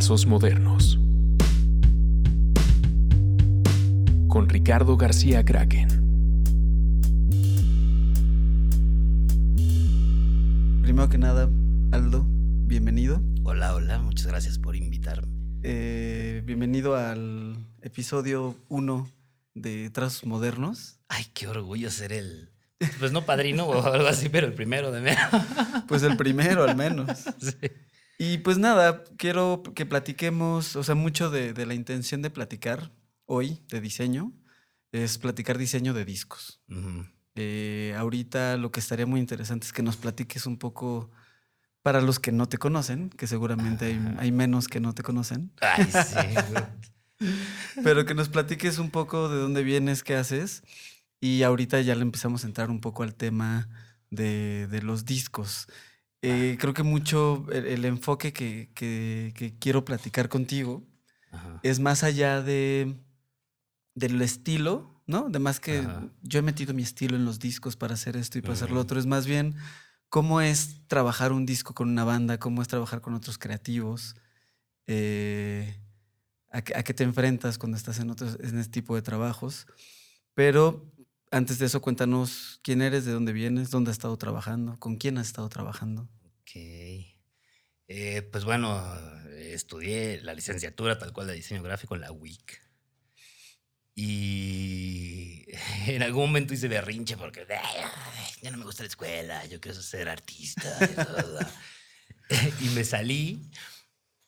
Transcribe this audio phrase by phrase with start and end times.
[0.00, 0.98] Trazos Modernos.
[4.28, 5.88] Con Ricardo García Kraken.
[10.80, 11.50] Primero que nada,
[11.92, 13.20] Aldo, bienvenido.
[13.44, 15.28] Hola, hola, muchas gracias por invitarme.
[15.62, 19.06] Eh, bienvenido al episodio 1
[19.52, 20.98] de Trazos Modernos.
[21.10, 22.48] Ay, qué orgullo ser el.
[22.98, 25.28] Pues no padrino o algo así, pero el primero de menos.
[25.86, 27.18] Pues el primero al menos.
[27.38, 27.52] Sí.
[28.22, 32.92] Y pues nada, quiero que platiquemos, o sea, mucho de, de la intención de platicar
[33.24, 34.30] hoy de diseño
[34.92, 36.60] es platicar diseño de discos.
[36.68, 37.06] Ujú.
[37.36, 41.10] Eh, ahorita lo que estaría muy interesante es que nos platiques un poco
[41.80, 44.16] para los que no te conocen, que seguramente hay, Ajá.
[44.18, 47.24] hay menos que no te conocen, Ay, sí.
[47.82, 50.62] pero que nos platiques un poco de dónde vienes, qué haces.
[51.22, 53.70] Y ahorita ya le empezamos a entrar un poco al tema
[54.10, 55.68] de, de los discos.
[56.22, 60.86] Eh, creo que mucho el, el enfoque que, que- que quiero platicar contigo
[61.30, 61.60] Ajá.
[61.62, 62.96] es más allá de
[63.94, 65.28] del estilo, ¿no?
[65.30, 66.08] De más que Ajá.
[66.22, 68.80] yo he metido mi estilo en los discos para hacer esto y para hacer lo
[68.80, 68.98] otro.
[69.00, 69.56] Es más bien
[70.08, 74.14] cómo es trabajar un disco con una banda, cómo es trabajar con otros creativos,
[74.86, 75.76] eh,
[76.50, 79.66] a, qué, a qué te enfrentas cuando estás en, otros, en este tipo de trabajos.
[80.34, 80.92] Pero
[81.30, 85.18] antes de eso, cuéntanos quién eres, de dónde vienes, dónde has estado trabajando, con quién
[85.18, 86.08] has estado trabajando.
[86.42, 86.56] Ok.
[87.92, 88.94] Eh, pues bueno,
[89.36, 92.60] estudié la licenciatura tal cual de diseño gráfico en la WIC.
[93.94, 95.44] Y
[95.86, 97.84] en algún momento hice berrinche porque "Ay,
[98.42, 100.76] ya no me gusta la escuela, yo quiero ser artista.
[100.82, 101.38] y todo".
[102.60, 103.50] y me salí.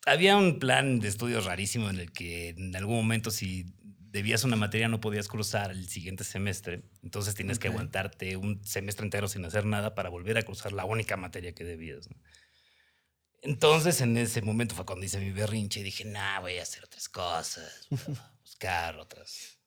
[0.05, 3.67] Había un plan de estudios rarísimo en el que en algún momento si
[4.13, 6.83] debías una materia no podías cruzar el siguiente semestre.
[7.03, 10.85] Entonces tienes que aguantarte un semestre entero sin hacer nada para volver a cruzar la
[10.85, 12.11] única materia que debías.
[12.11, 12.17] ¿no?
[13.41, 16.85] Entonces en ese momento fue cuando hice mi berrinche y dije, nah, voy a hacer
[16.85, 19.59] otras cosas, voy a buscar otras,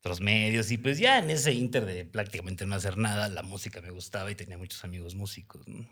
[0.00, 0.70] otros medios.
[0.70, 4.30] Y pues ya en ese inter de prácticamente no hacer nada, la música me gustaba
[4.30, 5.66] y tenía muchos amigos músicos.
[5.66, 5.88] ¿no?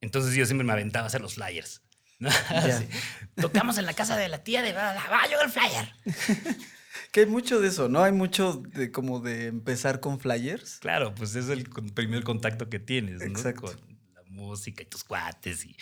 [0.00, 1.82] Entonces yo siempre me aventaba a hacer los flyers.
[3.36, 5.92] Tocamos en la casa de la tía de bla, bla, yo el flyer.
[7.10, 8.02] Que hay mucho de eso, ¿no?
[8.02, 10.78] Hay mucho de como de empezar con flyers.
[10.78, 11.64] Claro, pues es el
[11.94, 13.26] primer contacto que tienes, ¿no?
[13.26, 13.62] Exacto.
[13.62, 15.76] Con la música y tus cuates y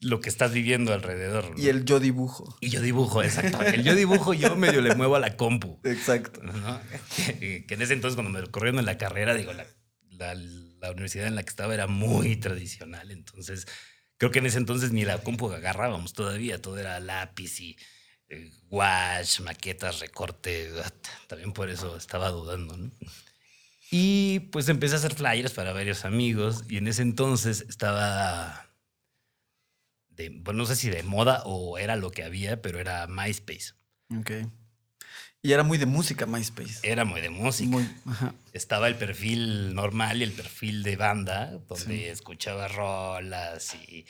[0.00, 1.50] lo que estás viviendo alrededor.
[1.50, 1.60] ¿no?
[1.60, 2.56] Y el yo dibujo.
[2.60, 3.60] Y yo dibujo, exacto.
[3.62, 5.80] El yo dibujo, yo medio le muevo a la compu.
[5.84, 6.40] Exacto.
[6.42, 6.80] ¿no?
[7.16, 9.66] Que, que en ese entonces, cuando me corrieron en la carrera, digo, la,
[10.10, 13.10] la- la universidad en la que estaba era muy tradicional.
[13.10, 13.66] Entonces,
[14.20, 16.60] creo que en ese entonces ni la compu agarrábamos todavía.
[16.60, 17.76] Todo era lápiz y
[18.28, 18.52] eh,
[19.42, 20.70] maquetas, recorte.
[20.84, 20.92] ah,
[21.26, 22.90] También por eso estaba dudando, ¿no?
[23.90, 26.64] Y pues empecé a hacer flyers para varios amigos.
[26.68, 28.70] Y en ese entonces estaba.
[30.10, 33.72] De, bueno, no sé si de moda o era lo que había, pero era MySpace.
[34.14, 34.30] Ok.
[35.42, 36.80] Y era muy de música MySpace.
[36.82, 37.70] Era muy de música.
[37.70, 38.34] Muy, ajá.
[38.52, 42.04] estaba el perfil normal y el perfil de banda, donde Sí.
[42.04, 44.04] escuchabas rolas y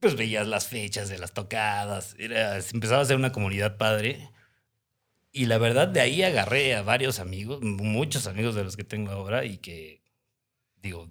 [0.00, 2.14] pues veías las fechas de las tocadas.
[2.18, 4.30] Era, empezaba a ser una comunidad padre.
[5.32, 9.10] Y la verdad, de ahí agarré a varios amigos, muchos amigos de los que tengo
[9.12, 10.00] ahora y que,
[10.76, 11.08] digo,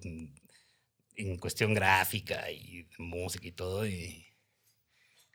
[1.16, 3.86] en cuestión gráfica y música y todo.
[3.86, 4.26] Y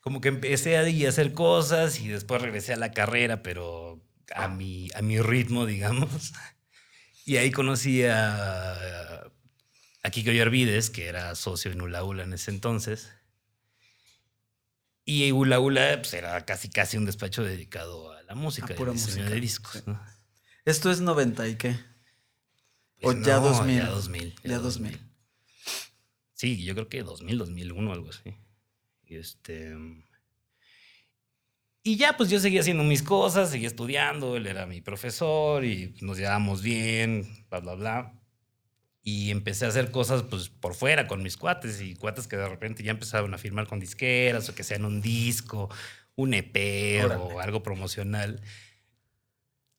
[0.01, 4.01] como que empecé a hacer cosas y después regresé a la carrera, pero
[4.36, 6.34] a mi, a mi ritmo, digamos.
[7.26, 9.22] Y ahí conocí a,
[10.02, 13.12] a Kiko Yarvides, que era socio en Ula Ula en ese entonces.
[15.06, 18.94] Y Ula Ula pues, era casi casi un despacho dedicado a la música, A pura
[18.94, 19.86] música, de discos.
[19.86, 20.02] ¿no?
[20.66, 21.80] Esto es 90 y qué.
[23.02, 23.78] Pues O ya 2000.
[23.78, 24.36] Ya 2000.
[24.44, 25.00] Ya 2000.
[26.34, 28.36] Sí, yo creo que 2000, 2001, algo así.
[29.06, 29.76] Y este.
[31.82, 35.96] Y ya, pues yo seguía haciendo mis cosas, seguía estudiando, él era mi profesor y
[36.02, 38.14] nos llevábamos bien, bla, bla, bla.
[39.02, 42.50] Y empecé a hacer cosas pues por fuera con mis cuates y cuates que de
[42.50, 45.70] repente ya empezaron a firmar con disqueras o que sean un disco,
[46.16, 47.22] un EP Órale.
[47.22, 48.42] o algo promocional.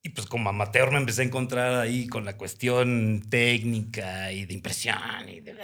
[0.03, 4.55] Y pues como amateur me empecé a encontrar ahí con la cuestión técnica y de
[4.55, 5.55] impresión y de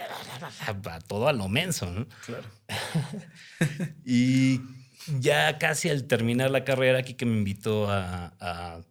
[1.08, 2.06] todo a lo menso, ¿no?
[2.24, 2.48] Claro.
[4.04, 4.60] Y
[5.20, 8.82] ya casi al terminar la carrera, aquí que me invitó a,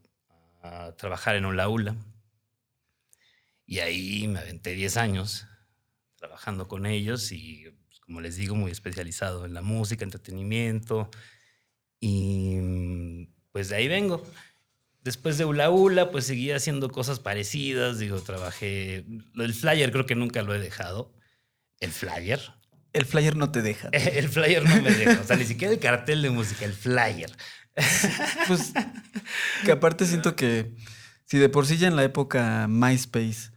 [0.97, 1.95] trabajar en Ola Ula.
[3.65, 5.47] Y ahí me aventé 10 años
[6.15, 11.09] trabajando con ellos y, pues, como les digo, muy especializado en la música, entretenimiento.
[11.99, 14.23] Y pues de ahí vengo.
[15.03, 17.99] Después de Ula Ula, pues seguí haciendo cosas parecidas.
[17.99, 19.05] Digo, trabajé.
[19.35, 21.13] El flyer creo que nunca lo he dejado.
[21.79, 22.41] El flyer.
[22.97, 23.89] El flyer no te deja.
[23.93, 25.21] El flyer no me deja.
[25.21, 27.31] O sea, ni siquiera el cartel de música, el flyer.
[28.47, 28.73] Pues
[29.63, 30.73] que aparte siento que
[31.25, 33.51] si de por sí ya en la época MySpace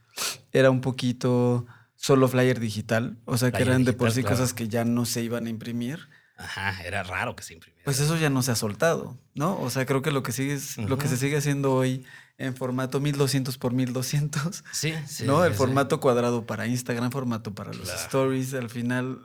[0.53, 1.67] era un poquito
[1.97, 4.37] solo flyer digital, o sea que eran de por sí claro.
[4.37, 6.09] cosas que ya no se iban a imprimir,
[6.41, 7.85] Ajá, era raro que se imprimiera.
[7.85, 9.61] pues eso ya no se ha soltado, ¿no?
[9.61, 12.05] O sea, creo que lo que sigue es, lo que se sigue haciendo hoy
[12.39, 15.25] en formato 1200 por 1200, sí, sí.
[15.25, 15.45] ¿no?
[15.45, 15.59] El sí.
[15.59, 18.01] formato cuadrado para Instagram, formato para los Claro.
[18.01, 19.21] stories, al final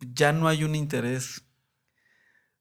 [0.00, 1.42] ya no hay un interés.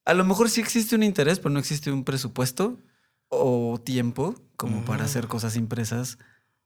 [0.05, 2.79] A lo mejor sí existe un interés, pero no existe un presupuesto
[3.27, 6.17] o tiempo como para hacer cosas impresas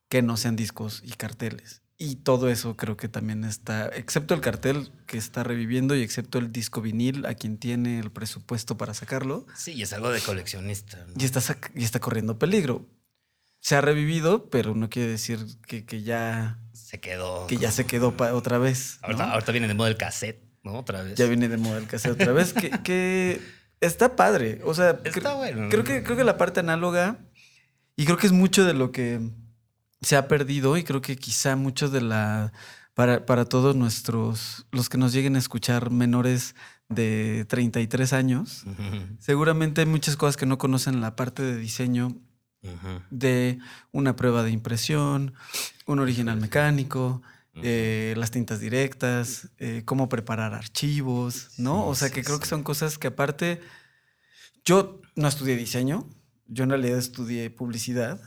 [0.10, 1.82] que no sean discos y carteles.
[1.98, 6.40] Y todo eso creo que también está, excepto el cartel que está reviviendo y excepto
[6.40, 10.20] el disco vinil a quien tiene el presupuesto para sacarlo, Sí, y es algo de
[10.20, 11.06] coleccionista.
[11.08, 11.14] ¿no?
[11.18, 11.42] y está,
[11.74, 12.86] y está corriendo peligro.
[13.62, 17.48] Se ha revivido, pero no quiere decir que, que ya, Se quedó.
[17.48, 19.00] que ya se quedó otra vez.
[19.02, 19.08] ¿no?
[19.08, 20.80] Ahorita, ahorita viene de moda el cassette, ¿no?
[20.80, 21.16] Otra vez.
[21.18, 23.40] Ya viene de moda el cassette otra vez, que, que
[23.80, 24.60] está padre.
[24.66, 25.70] O sea, Está cre- bueno.
[25.70, 27.20] creo, que, creo que la parte análoga,
[27.96, 29.22] y creo que es mucho de lo que
[30.02, 32.54] se ha perdido, y creo que quizá mucho de la.
[32.94, 34.66] Para, para todos nuestros.
[34.72, 36.56] los que nos lleguen a escuchar menores
[36.88, 38.64] de 33 años,
[39.20, 42.16] seguramente hay muchas cosas que no conocen la parte de diseño
[43.10, 43.60] de
[43.92, 45.34] una prueba de impresión,
[45.86, 47.22] un original mecánico,
[47.56, 51.84] eh, las tintas directas, eh, cómo preparar archivos, ¿no?
[51.84, 53.62] Sí, o sea sí, que creo que son cosas que aparte,
[54.66, 56.08] yo no estudié diseño,
[56.48, 58.20] yo en realidad estudié publicidad.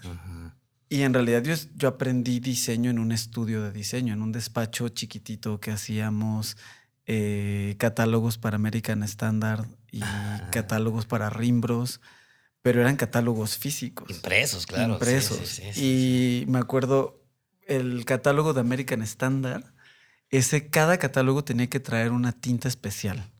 [0.88, 4.88] Y en realidad yo, yo aprendí diseño en un estudio de diseño, en un despacho
[4.88, 6.56] chiquitito que hacíamos
[7.06, 10.48] eh, catálogos para American Standard y Ah.
[10.52, 12.00] catálogos para Rimbros,
[12.62, 14.94] pero eran catálogos físicos Impresos, claro.
[14.94, 15.38] impresos.
[15.38, 17.22] sí, sí, sí, y me acuerdo
[17.66, 19.64] el catálogo de American Standard,
[20.30, 23.30] ese cada catálogo tenía que traer una tinta especial.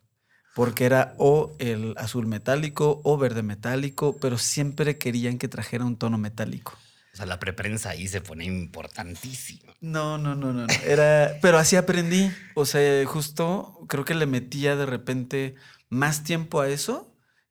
[0.55, 5.97] Porque era o el azul metálico o verde metálico, pero siempre querían que trajera un
[5.97, 6.73] tono metálico.
[7.19, 9.75] O sea, la preprensa ahí se pone importantísima.
[9.81, 10.69] No, no, no, no.
[10.69, 10.75] no.
[10.87, 12.31] Era, pero así aprendí.
[12.55, 15.57] O sea, justo creo que le metía de repente
[15.89, 17.08] más tiempo a eso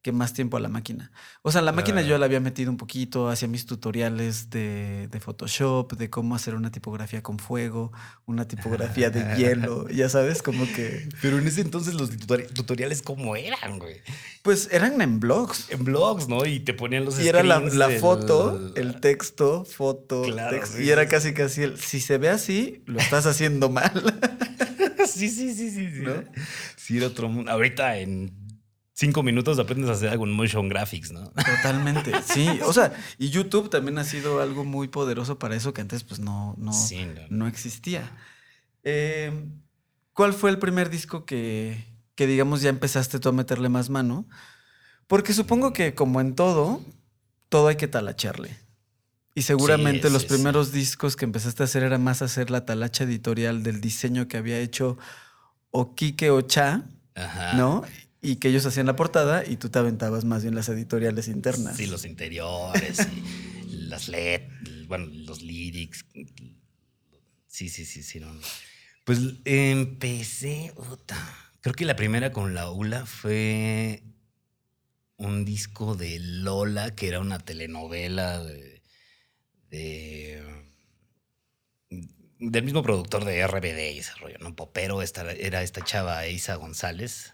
[0.07, 1.11] que más tiempo a la máquina.
[1.41, 5.19] O sea, la máquina yo la había metido un poquito, hacía mis tutoriales de, de
[5.19, 7.91] Photoshop, de cómo hacer una tipografía con fuego,
[8.25, 11.09] una tipografía de hielo, ya sabes, como que...
[11.21, 13.97] Pero en ese entonces los tutori- tutoriales, ¿cómo eran, güey?
[14.43, 15.69] Pues eran en blogs.
[15.71, 16.45] En blogs, ¿no?
[16.45, 20.57] Y te ponían los Y era la, screens la del- foto, el texto, foto, Claro,
[20.57, 23.91] texto, sí, y era casi casi el, si se ve así, lo estás haciendo mal.
[25.05, 25.91] sí, sí, sí, sí.
[25.91, 26.23] Sí, ¿No?
[26.77, 27.51] Sí, era otro mundo.
[27.51, 28.46] Ahorita en
[28.99, 31.29] cinco minutos aprendes a hacer algo en motion graphics, ¿no?
[31.29, 32.47] Totalmente, sí.
[32.65, 36.19] O sea, y YouTube también ha sido algo muy poderoso para eso que antes pues
[36.19, 37.27] no, no, Sí, no, no.
[37.29, 38.11] no existía.
[38.83, 39.31] Eh,
[40.13, 41.85] ¿Cuál fue el primer disco que,
[42.15, 44.25] que, digamos, ya empezaste tú a meterle más mano?
[45.05, 46.81] Porque supongo que como en todo,
[47.49, 48.57] todo hay que talacharle.
[49.35, 52.65] Y seguramente Sí, los sí, primeros discos que empezaste a hacer era más hacer la
[52.65, 54.97] talacha editorial del diseño que había hecho
[55.69, 56.81] o Quique o Cha,
[57.13, 57.53] Ajá.
[57.53, 57.83] ¿no?
[58.21, 61.77] Y que ellos hacían la portada y tú te aventabas más bien las editoriales internas.
[61.77, 62.99] Sí, los interiores,
[63.67, 64.41] y las LED,
[64.87, 66.05] bueno, los lyrics.
[67.47, 68.19] Sí, sí, sí, sí.
[68.19, 68.27] no.
[69.05, 70.73] Pues empecé,
[71.61, 74.03] creo que la primera con la ULA fue
[75.17, 78.81] un disco de Lola, que era una telenovela de,
[79.69, 80.43] de-
[82.39, 84.55] del mismo productor de RBD y ese rollo, ¿no?
[84.55, 87.33] Popero era esta chava Isa González.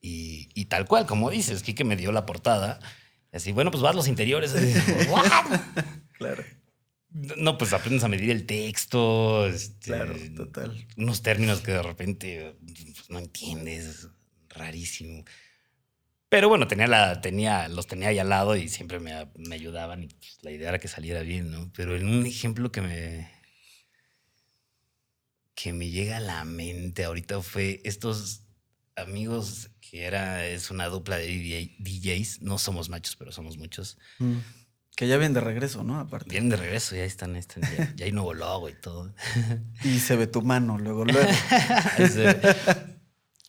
[0.00, 2.78] Y, y tal cual, como dices, Kike me dio la portada.
[3.32, 4.54] Así, bueno, pues vas los interiores.
[5.08, 5.26] ¿what?
[6.12, 6.44] Claro,
[7.10, 9.46] No, pues aprendes a medir el texto.
[9.46, 10.86] este, claro, total.
[10.96, 12.56] Unos términos que de repente
[12.94, 14.08] pues, no entiendes.
[14.48, 15.24] Rarísimo.
[16.28, 20.02] Pero bueno, tenía la, tenía, los tenía ahí al lado y siempre me, me ayudaban
[20.04, 21.70] y pues, la idea era que saliera bien, ¿no?
[21.74, 23.30] Pero en un ejemplo que me,
[25.54, 28.42] que me llega a la mente ahorita fue estos
[28.96, 33.98] amigos que era, es una dupla de DJ DJs, no somos machos, pero somos muchos.
[34.18, 34.38] Mm.
[34.96, 36.00] Que ya vienen de regreso, ¿no?
[36.00, 36.30] Aparte.
[36.30, 39.14] Vienen de regreso, ya están, están ya, ya hay nuevo logo y todo.
[39.84, 41.28] Y se ve tu mano luego, luego.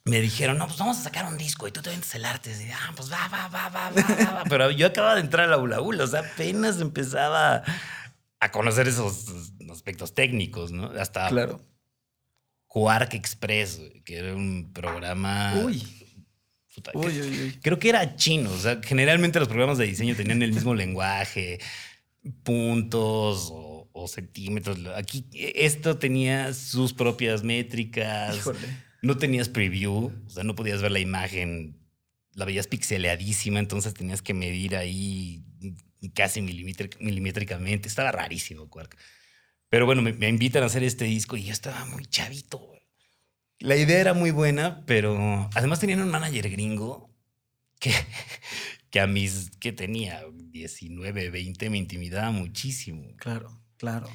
[0.04, 2.52] Me dijeron, no, pues vamos a sacar un disco y tú te vendes el arte.
[2.52, 4.44] Y, ah, pues va, va, va, va, va, va, va.
[4.50, 7.64] Pero yo acababa de entrar a la Ula Ula, o sea, apenas empezaba
[8.40, 9.26] a conocer esos
[9.72, 10.92] aspectos técnicos, ¿no?
[11.00, 11.62] Hasta Claro.
[12.78, 15.60] Quark Express, que era un programa.
[15.66, 15.82] Uy,
[16.76, 17.60] puta, uy, que- uy, uy.
[17.64, 21.60] Creo que era chino, o sea, generalmente los programas de diseño tenían el mismo lenguaje,
[22.44, 24.78] puntos o, o centímetros.
[24.96, 28.36] Aquí esto tenía sus propias métricas.
[28.38, 28.60] Híjole.
[29.02, 31.78] no tenías preview, o sea, no podías ver la imagen,
[32.34, 35.44] la veías pixeleadísima, entonces tenías que medir ahí
[36.14, 37.88] casi milimétric- milimétricamente.
[37.88, 38.96] Estaba rarísimo, Quark.
[39.70, 42.72] Pero bueno, me, me invitan a hacer este disco y yo estaba muy chavito.
[43.60, 47.10] La idea era muy buena, pero además tenían un manager gringo
[47.80, 47.92] que,
[48.92, 53.04] que a mis, que tenía 19, 20, me intimidaba muchísimo.
[53.18, 54.10] Claro, claro.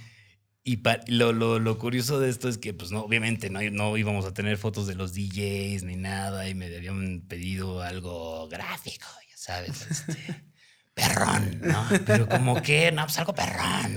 [0.65, 3.97] Y pa- lo, lo- lo curioso de esto es que, pues, no, obviamente no, no
[3.97, 9.07] íbamos a tener fotos de los DJs ni nada, y me habían pedido algo gráfico,
[9.29, 10.45] ya sabes, este,
[10.95, 11.85] perrón, ¿no?
[12.07, 13.97] Pero como que, no, pues algo perrón.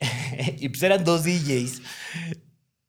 [0.58, 1.82] y pues eran dos DJs,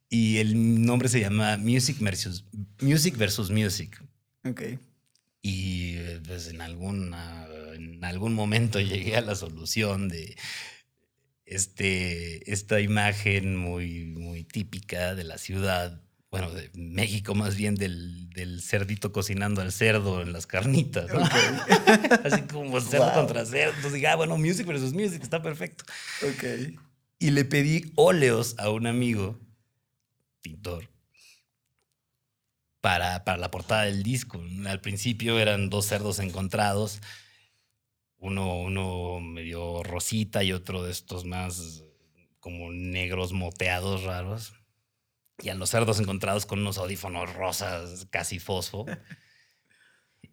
[0.09, 2.45] y el nombre se llama Music versus
[2.81, 3.15] Music.
[3.17, 4.01] Versus Music.
[4.43, 4.61] Ok.
[5.41, 10.35] Y eh, pues en, alguna, en algún momento llegué a la solución de
[11.45, 18.29] este, esta imagen muy, muy típica de la ciudad, bueno, de México más bien del,
[18.29, 21.19] del cerdito cocinando al cerdo en las carnitas, ¿no?
[22.23, 23.13] Así como cerdo Wow.
[23.15, 23.69] contra cerdo.
[23.71, 25.83] Entonces dije, ah, bueno, music versus music, está perfecto.
[26.23, 26.43] Ok.
[27.21, 29.39] Y le pedí óleos a un amigo,
[30.41, 30.89] pintor,
[32.81, 34.41] para, para la portada del disco.
[34.65, 36.99] Al principio eran dos cerdos encontrados,
[38.17, 41.83] uno, uno medio rosita y otro de estos más
[42.39, 44.53] como negros moteados raros.
[45.43, 48.87] Y a los cerdos encontrados con unos audífonos rosas casi fosfo.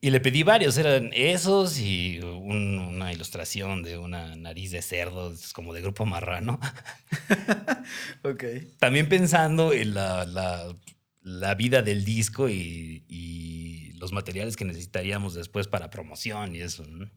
[0.00, 5.32] Y le pedí varios, eran esos y un- una ilustración de una nariz de cerdo,
[5.32, 6.60] es como de grupo marrano.
[8.22, 8.44] Ok.
[8.78, 10.76] También pensando en la, la-
[11.22, 16.84] la vida del disco y, y los materiales que necesitaríamos después para promoción y eso.
[16.86, 17.10] ¿no?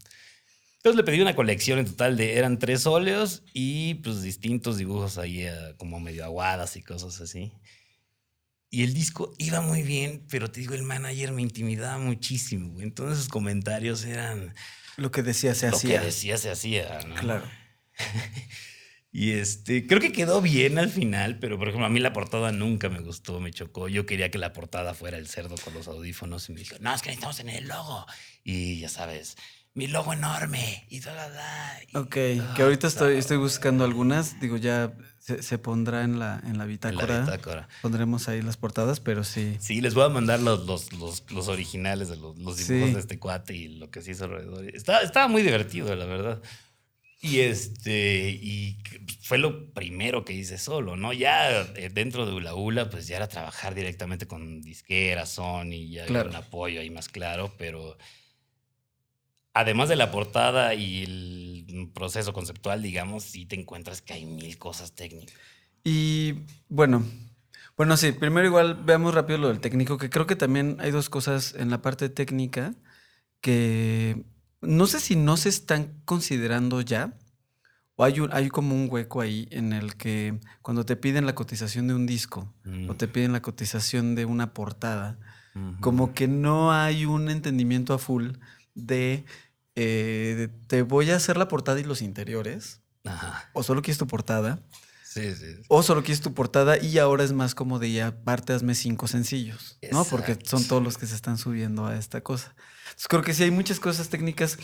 [0.78, 5.18] Entonces le pedí una colección en total de, eran tres óleos y pues distintos dibujos
[5.18, 7.52] ahí eh, como medio aguadas y cosas así.
[8.74, 12.80] Y el disco iba muy bien, pero te digo, el manager me intimidaba muchísimo.
[12.80, 14.56] Entonces sus comentarios eran,
[14.96, 16.00] Lo que decía se lo hacía.
[16.00, 17.02] que decía se hacía.
[17.06, 17.16] ¿no?
[17.16, 17.44] Claro.
[19.14, 22.54] Y este, creo que quedó bien al final, pero por ejemplo, a mí la portada
[22.54, 23.90] nunca me gustó, me chocó.
[23.90, 26.96] Yo quería que la portada fuera el cerdo con los audífonos y me dijo, no,
[26.96, 28.06] es que necesitamos tener el logo.
[28.46, 29.36] Y ya sabes,
[29.74, 31.80] mi logo enorme y toda la.
[31.92, 34.40] y- Ok, Ah, que ahorita estoy, buscando algunas.
[34.42, 37.22] Digo, ya se, se pondrá en la, en la En la bitácora.
[37.22, 37.70] bitácora.
[37.82, 39.56] Pondremos ahí las portadas, pero sí.
[39.60, 42.94] Sí, les voy a mandar los, los, los, los originales de los, los dibujos Sí.
[42.94, 44.66] de este cuate y lo que se hizo alrededor.
[44.76, 46.42] Estaba, estaba muy divertido, la verdad.
[47.24, 48.80] Y este, y
[49.22, 51.14] fue lo primero que hice solo, ¿no?
[51.14, 56.08] Ya eh, dentro de Ula Ula, pues ya era trabajar directamente con disquera, Sony, ya
[56.08, 56.30] Claro.
[56.32, 57.96] un apoyo ahí más claro, pero
[59.54, 64.58] además de la portada y el proceso conceptual, digamos, sí te encuentras que hay mil
[64.58, 65.36] cosas técnicas.
[65.84, 66.36] Y
[66.70, 67.04] bueno,
[67.78, 71.10] bueno, sí, primero igual veamos rápido lo del técnico, que creo que también hay dos
[71.10, 72.76] cosas en la parte técnica
[73.42, 74.24] que
[74.62, 77.18] no sé si no se están considerando ya,
[77.96, 81.36] o hay, un- hay como un hueco ahí en el que cuando te piden la
[81.36, 82.54] cotización de un disco
[82.88, 85.18] o te piden la cotización de una portada,
[85.82, 88.30] como que no hay un entendimiento a full
[88.76, 89.26] de,
[89.76, 93.50] eh, de te voy a hacer la portada y los interiores, Ajá.
[93.54, 94.60] o solo quieres tu portada,
[95.04, 95.46] Sí, sí.
[95.68, 99.08] o solo quieres tu portada y ahora es más como de ya aparte hazme cinco
[99.08, 100.06] sencillos, ¿no?
[100.06, 100.58] Porque Exacto.
[100.58, 102.56] son todos los que se están subiendo a esta cosa.
[102.86, 104.58] Entonces creo que sí hay muchas cosas técnicas.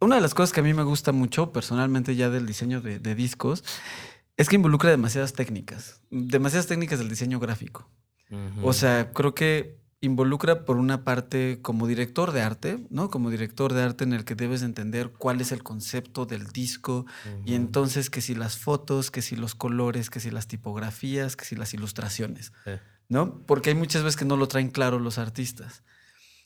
[0.00, 2.98] Una de las cosas que a mí me gusta mucho personalmente ya del diseño de,
[2.98, 3.62] de discos
[4.38, 7.90] es que involucra demasiadas técnicas, demasiadas técnicas del diseño gráfico.
[8.62, 13.10] O sea, creo que involucra por una parte como director de arte, ¿no?
[13.10, 17.04] Como director de arte en el que debes entender cuál es el concepto del disco
[17.44, 21.44] y entonces que si las fotos, que si los colores, que si las tipografías, que
[21.44, 22.52] si las ilustraciones.
[23.10, 23.42] ¿no?
[23.44, 25.82] Porque hay muchas veces que no lo traen claro los artistas.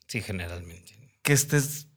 [0.09, 1.19] Sí, generalmente.
[1.23, 1.89] Que este es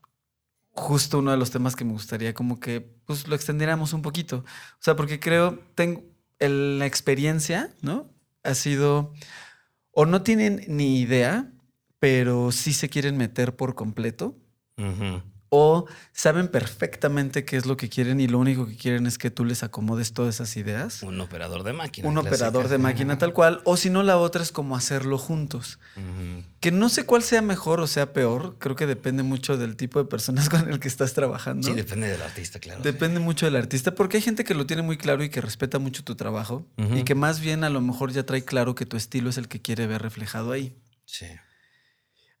[0.72, 4.44] justo uno de los temas que me gustaría como que pues lo extendiéramos un poquito.
[4.74, 6.04] O sea, porque creo, tengo
[6.38, 8.12] la experiencia, ¿no?
[8.44, 9.12] Ha sido,
[10.00, 11.50] o no tienen ni idea,
[11.98, 14.36] pero sí se quieren meter por completo,
[14.76, 15.22] Ujú.
[15.50, 19.30] O saben perfectamente qué es lo que quieren y lo único que quieren es que
[19.30, 21.02] tú les acomodes todas esas ideas.
[21.02, 22.08] Un operador de máquina.
[22.08, 22.34] Un clásica.
[22.34, 25.78] operador de máquina tal cual, o si no, la otra es como hacerlo juntos.
[26.60, 30.02] Que no sé cuál sea mejor o sea peor, creo que depende mucho del tipo
[30.02, 31.66] de personas con el que estás trabajando.
[31.66, 32.82] Sí, depende del artista, claro.
[32.82, 35.78] Depende mucho del artista, porque hay gente que lo tiene muy claro y que respeta
[35.78, 38.96] mucho tu trabajo y que más bien a lo mejor ya trae claro que tu
[38.96, 40.76] estilo es el que quiere ver reflejado ahí.
[41.06, 41.26] Sí.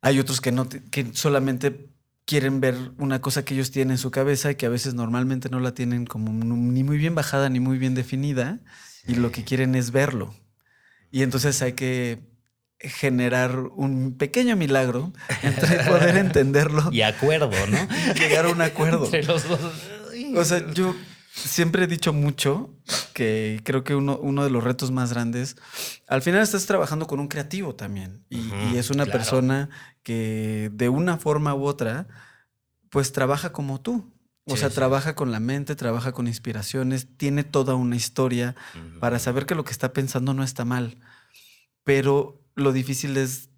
[0.00, 1.88] Hay otros que no que solamente
[2.28, 5.48] quieren ver una cosa que ellos tienen en su cabeza y que a veces normalmente
[5.48, 8.60] no la tienen como ni muy bien bajada ni muy bien definida
[9.06, 10.34] y lo que quieren es verlo.
[11.10, 12.20] Y entonces hay que
[12.80, 17.88] generar un pequeño milagro entre poder entenderlo Y acuerdo, ¿no?
[18.14, 19.06] llegar a un acuerdo.
[19.06, 19.60] Entre los dos.
[20.36, 20.94] O sea, yo
[21.44, 22.74] siempre he dicho mucho
[23.14, 25.56] que creo que uno, uno de los retos más grandes,
[26.06, 28.24] al final estás trabajando con un creativo también.
[28.30, 29.18] Y, es una claro.
[29.18, 29.70] persona
[30.02, 32.06] que de una forma u otra,
[32.90, 34.12] pues trabaja como tú.
[34.44, 34.76] O Sí, sea, sí.
[34.76, 38.56] trabaja con la mente, trabaja con inspiraciones, tiene toda una historia
[38.98, 40.98] para saber que lo que está pensando no está mal.
[41.84, 43.50] Pero lo difícil es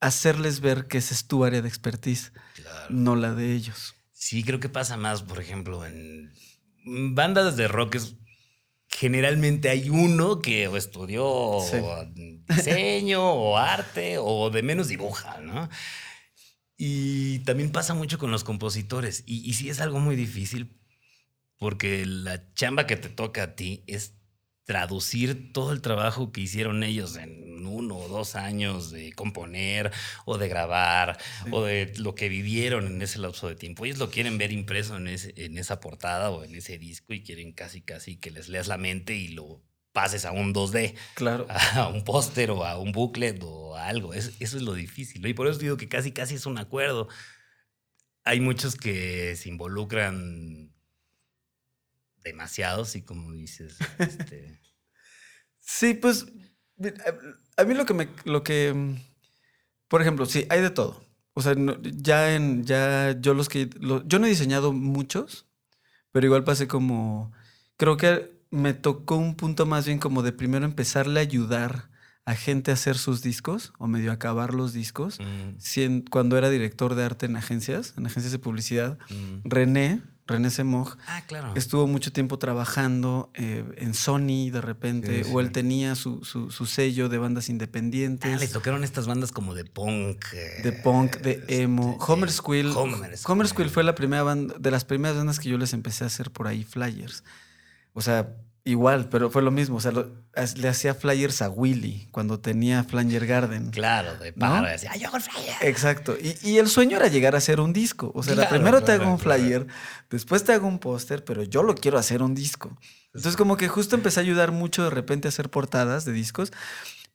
[0.00, 2.86] hacerles ver que esa es tu área de expertise, Claro.
[2.90, 3.94] no la de ellos.
[4.12, 6.32] Sí, creo que pasa más, por ejemplo, en
[6.84, 7.96] bandas de rock.
[7.96, 8.16] es-
[8.88, 11.78] generalmente hay uno que estudió Sí.
[12.48, 15.68] diseño o arte o de menos dibuja, ¿no?
[16.76, 19.24] Y también pasa mucho con los compositores.
[19.26, 20.78] Y, y sí es algo muy difícil
[21.58, 24.14] porque la chamba que te toca a ti es
[24.64, 27.53] traducir todo el trabajo que hicieron ellos en
[28.04, 29.90] o dos años de componer
[30.24, 31.50] o de grabar Sí.
[31.52, 33.84] o de lo que vivieron en ese lapso de tiempo.
[33.84, 37.22] Ellos lo quieren ver impreso en, ese- en esa portada o en ese disco y
[37.22, 41.46] quieren casi casi que les leas la mente y lo pases a un 2D, Claro.
[41.48, 44.12] a un póster o a un booklet o a algo.
[44.14, 45.24] Es- eso es lo difícil.
[45.26, 47.08] Y por eso digo que casi casi es un acuerdo.
[48.24, 50.72] Hay muchos que se involucran
[52.22, 54.60] demasiados y como dices, este,
[55.60, 56.26] Sí, pues
[57.56, 58.96] a mí lo que me, lo que,
[59.88, 61.04] por ejemplo, sí, hay de todo.
[61.34, 65.46] O sea, no- ya en, ya yo los que, lo- yo no he diseñado muchos,
[66.12, 67.32] pero igual pasé como,
[67.76, 71.90] creo que me tocó un punto más bien como de primero empezarle a ayudar
[72.26, 75.18] a gente a hacer sus discos o medio acabar los discos.
[75.20, 75.58] mm,
[76.10, 79.40] cuando era director de arte en agencias, en agencias de publicidad, mm.
[79.48, 81.52] René, René Semoj, Ah, claro.
[81.54, 86.50] Estuvo mucho tiempo trabajando eh, en Sony de repente, Sí, o él tenía su, su-
[86.50, 90.24] su sello de bandas Ah, independientes, les tocaron estas bandas como de punk.
[90.32, 91.98] eh, de punk, de emo.
[92.00, 92.68] este, Homer Squill.
[92.74, 93.46] Homer Homer Squill.
[93.48, 96.30] Squill fue la primera banda, de las primeras bandas que yo les empecé a hacer
[96.30, 97.22] por ahí flyers.
[97.92, 98.34] O sea,
[98.64, 99.76] igual, pero fue lo mismo.
[99.76, 100.10] O sea, lo-
[100.56, 103.70] le hacía flyers a Willy cuando tenía Flanger Garden.
[103.70, 104.38] Claro, de ¿No?
[104.38, 104.68] pájaro.
[104.68, 105.54] Decía, "Ay, yo hago flyer".
[105.60, 106.16] Exacto.
[106.20, 108.10] Y, y el sueño era llegar a hacer un disco.
[108.14, 109.40] O sea, Claro, primero te claro, hago un claro.
[109.42, 109.66] flyer,
[110.10, 112.76] después te hago un póster, pero yo lo quiero hacer un disco.
[113.08, 116.52] Entonces, como que justo empecé a ayudar mucho de repente a hacer portadas de discos,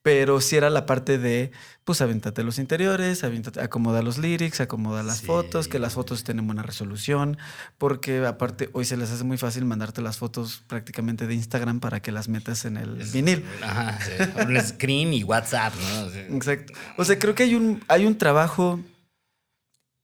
[0.02, 1.52] pero sí era la parte de,
[1.84, 5.26] pues, avéntate los interiores, avéntate, acomoda los lyrics, acomoda las Sí.
[5.26, 7.38] fotos, que las fotos tienen buena resolución,
[7.78, 12.02] porque aparte hoy se les hace muy fácil mandarte las fotos prácticamente de Instagram para
[12.02, 13.44] que las metas en el Es- vinil.
[13.62, 14.12] Ajá, sí.
[14.48, 16.36] Un screen y WhatsApp, ¿no?
[16.38, 16.74] Exacto.
[16.98, 18.80] O sea, creo que hay un, hay un trabajo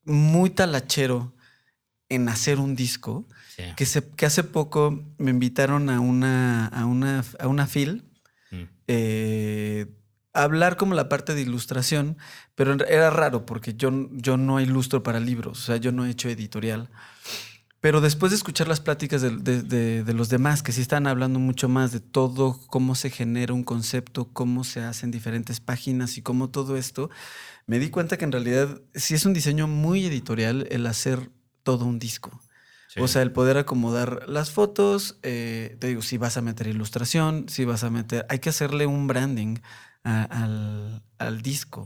[0.03, 1.33] muy talachero
[2.09, 3.25] en hacer un disco
[3.77, 8.03] que, se, que hace poco me invitaron a una, a una, a una fil.
[8.87, 9.87] Eh,
[10.33, 12.17] hablar como la parte de ilustración,
[12.55, 16.09] pero era raro porque yo, yo no ilustro para libros, o sea, yo no he
[16.11, 16.89] hecho editorial.
[17.81, 21.05] Pero después de escuchar las pláticas de, de- de- de los demás, que sí están
[21.05, 26.17] hablando mucho más de todo, cómo se genera un concepto, cómo se hacen diferentes páginas
[26.17, 27.09] y cómo todo esto,
[27.67, 31.31] me di cuenta que en realidad sí es un diseño muy editorial el hacer
[31.63, 32.39] todo un disco.
[32.95, 33.01] Sí.
[33.01, 37.45] O sea, el poder acomodar las fotos, eh, te digo, si vas a meter ilustración,
[37.49, 39.57] si vas a meter, hay que hacerle un branding
[40.03, 41.85] a- al, al disco.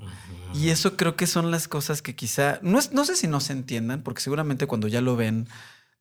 [0.53, 3.39] Y eso creo que son las cosas que quizá, no, es, no sé si no
[3.39, 5.47] se entiendan, porque seguramente cuando ya lo ven,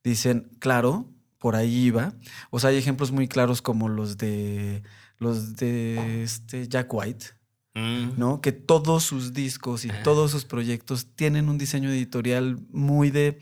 [0.04, 2.12] dicen, claro, por ahí iba.
[2.50, 4.82] O sea, hay ejemplos muy claros como los de
[5.18, 7.26] los de este Jack White,
[7.74, 8.18] Mm.
[8.18, 8.40] ¿no?
[8.40, 10.02] Que todos sus discos y Ah.
[10.02, 13.38] todos sus proyectos tienen un diseño editorial muy de.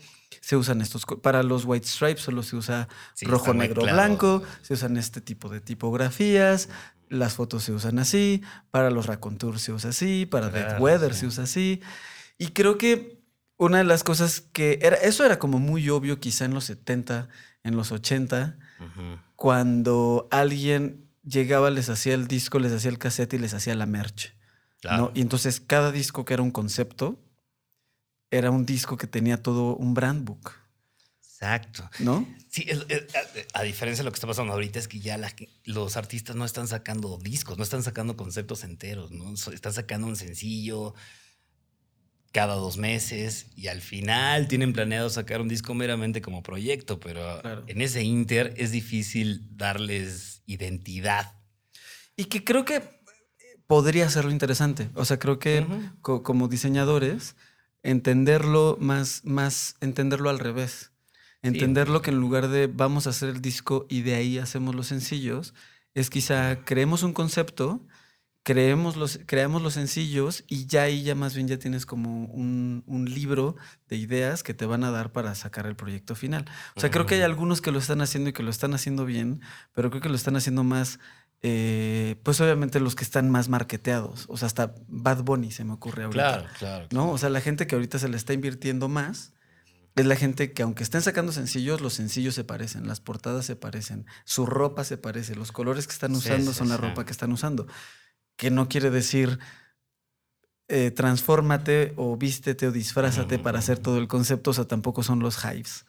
[0.47, 1.05] Se usan estos.
[1.21, 3.97] Para los White Stripes solo se usa Sí, rojo, negro, claro.
[3.97, 4.43] blanco.
[4.61, 6.69] Se usan este tipo de tipografías.
[7.09, 8.41] Las fotos se usan así.
[8.71, 10.25] Para los Racontour se usa así.
[10.25, 11.19] Para Dead Claro, Weather sí.
[11.21, 11.81] se usa así.
[12.37, 13.19] Y creo que
[13.57, 14.79] una de las cosas que.
[14.81, 17.27] Era, eso era como muy obvio, quizá en los 70,
[17.63, 19.19] en los 80 Ujú.
[19.35, 23.85] cuando alguien llegaba, les hacía el disco, les hacía el cassette y les hacía la
[23.85, 24.33] merch.
[24.79, 24.97] Claro.
[25.07, 25.11] ¿no?
[25.13, 27.19] Y entonces cada disco que era un concepto
[28.31, 30.51] era un disco que tenía todo un brand book,
[31.21, 31.87] Exacto.
[31.99, 32.27] ¿no?
[32.49, 32.65] Sí,
[33.53, 35.31] a, a diferencia de lo que está pasando ahorita es que ya la
[35.65, 39.33] los artistas no están sacando discos, no están sacando conceptos enteros, ¿no?
[39.33, 40.95] Están sacando un sencillo
[42.31, 47.39] cada dos meses y al final tienen planeado sacar un disco meramente como proyecto, pero
[47.41, 47.63] Claro.
[47.67, 51.35] en ese inter es difícil darles identidad.
[52.15, 52.81] Y que creo que
[53.67, 54.89] podría serlo interesante.
[54.95, 55.81] O sea, creo que Ujú.
[56.01, 57.35] co- como diseñadores,
[57.83, 60.91] entenderlo más, más, entenderlo al revés.
[61.41, 64.87] Entenderlo que en lugar de vamos a hacer el disco y de ahí hacemos los
[64.87, 65.53] sencillos,
[65.93, 67.85] es quizá creemos un concepto
[68.47, 72.81] creemos los, creamos los sencillos y ya ahí ya más bien ya tienes como un,
[72.87, 73.57] un libro
[73.89, 76.45] de ideas que te van a dar para sacar el proyecto final.
[76.73, 79.03] O sea, creo que hay algunos que lo están haciendo y que lo están haciendo
[79.03, 79.41] bien,
[79.73, 80.97] pero creo que lo están haciendo más,
[81.43, 84.25] eh, pues obviamente los que están más marketeados.
[84.27, 86.23] O sea, hasta Bad Bunny se me ocurre ahorita.
[86.39, 86.87] Claro, claro.
[86.91, 87.11] ¿No?
[87.11, 89.33] O sea, la gente que ahorita se le está invirtiendo más
[89.95, 93.55] es la gente que aunque estén sacando sencillos, los sencillos se parecen, las portadas se
[93.55, 97.11] parecen, su ropa se parece, los colores que están usando sí, son la ropa que
[97.11, 97.67] están usando.
[98.35, 99.39] Que no quiere decir
[100.67, 105.19] eh, transfórmate o vístete o disfrázate para hacer todo el concepto, o sea, tampoco son
[105.19, 105.85] los hypes.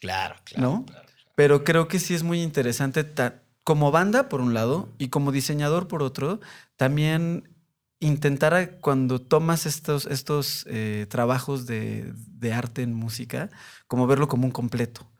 [0.00, 0.62] Claro, claro.
[0.62, 0.84] ¿No?
[0.86, 1.06] claro.
[1.34, 5.32] Pero creo que sí es muy interesante ta- como banda, por un lado, y como
[5.32, 6.38] diseñador, por otro,
[6.76, 7.50] también
[7.98, 13.50] intentar cuando tomas estos, estos eh, trabajos de, de arte en música,
[13.88, 15.10] como verlo como un completo.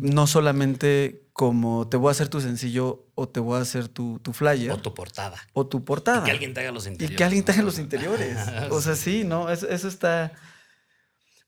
[0.00, 4.18] No solamente como te voy a hacer tu sencillo o te voy a hacer tu,
[4.18, 5.36] tu flyer O tu portada.
[5.52, 6.22] o tu portada.
[6.22, 7.16] Y que alguien te haga los Y interiores.
[7.16, 8.36] que alguien te haga los interiores.
[8.70, 9.50] O sea, sí, ¿no?
[9.50, 10.32] Eso, eso está.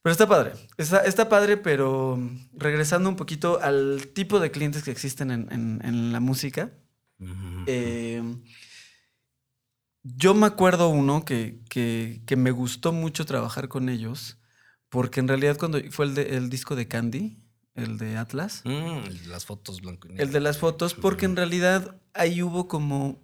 [0.05, 0.51] Pero está padre.
[0.77, 2.19] Está, está padre, pero
[2.53, 6.69] regresando un poquito al tipo de clientes que existen en, en- en la música.
[7.65, 8.21] Eh,
[10.03, 14.37] yo me acuerdo uno que, que- que me gustó mucho trabajar con ellos,
[14.89, 17.39] porque en realidad cuando fue el, de- el disco de Candy,
[17.73, 20.23] el de Atlas, Mm, las fotos blanco y negro.
[20.23, 23.19] el de las fotos, porque en realidad ahí hubo como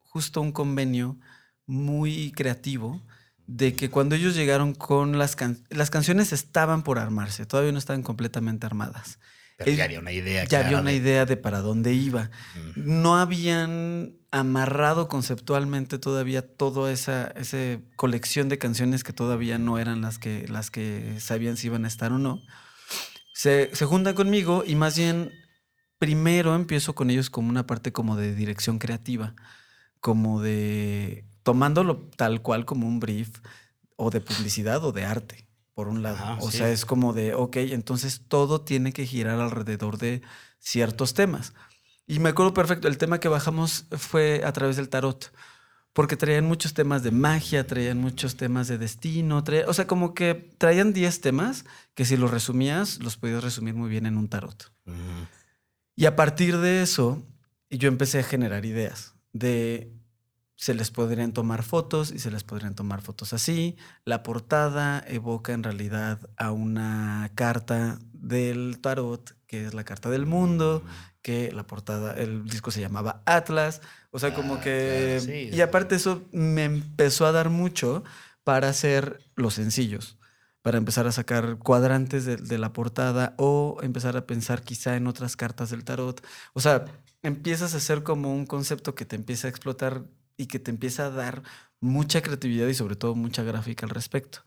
[0.00, 1.16] justo un convenio
[1.64, 3.00] muy creativo
[3.46, 7.78] de que cuando ellos llegaron con las canciones, las canciones estaban por armarse, todavía no
[7.78, 9.18] estaban completamente armadas.
[9.56, 10.44] Pero ya había una idea.
[10.44, 12.30] Ya había una de- idea de para dónde iba.
[12.74, 13.00] Mm.
[13.02, 20.00] No habían amarrado conceptualmente todavía toda esa, esa colección de canciones que todavía no eran
[20.00, 22.40] las que, las que sabían si iban a estar o no.
[23.32, 25.30] Se, se juntan conmigo y más bien
[25.98, 29.34] primero empiezo con ellos como una parte como de dirección creativa,
[30.00, 33.38] como de tomándolo tal cual como un brief
[33.96, 36.16] o de publicidad o de arte, por un lado.
[36.16, 36.58] Ajá, o sí.
[36.58, 40.22] sea, es como de, ok, entonces todo tiene que girar alrededor de
[40.58, 41.52] ciertos temas.
[42.06, 45.32] Y me acuerdo perfecto, el tema que bajamos fue a través del tarot,
[45.92, 50.12] porque traían muchos temas de magia, traían muchos temas de destino, traía- o sea, como
[50.12, 54.28] que traían 10 temas que si los resumías, los podías resumir muy bien en un
[54.28, 54.72] tarot.
[55.96, 57.22] Y a partir de eso,
[57.70, 59.92] yo empecé a generar ideas de
[60.56, 63.76] se les podrían tomar fotos y se les podrían tomar fotos así.
[64.04, 70.26] La portada evoca en realidad a una carta del tarot, que es la carta del
[70.26, 70.84] mundo,
[71.22, 73.80] que la portada, el disco se llamaba Atlas.
[74.10, 75.18] O sea, como Ah, que...
[75.22, 75.50] claro, sí.
[75.52, 78.04] Y aparte eso me empezó a dar mucho
[78.44, 80.18] para hacer los sencillos
[80.62, 85.06] para empezar a sacar cuadrantes de, de la portada o empezar a pensar quizá en
[85.06, 86.24] otras cartas del tarot.
[86.54, 86.86] O sea,
[87.22, 90.04] empiezas a hacer como un concepto que te empieza a explotar
[90.36, 91.42] y que te empieza a dar
[91.80, 94.40] mucha creatividad y sobre todo mucha gráfica al respecto.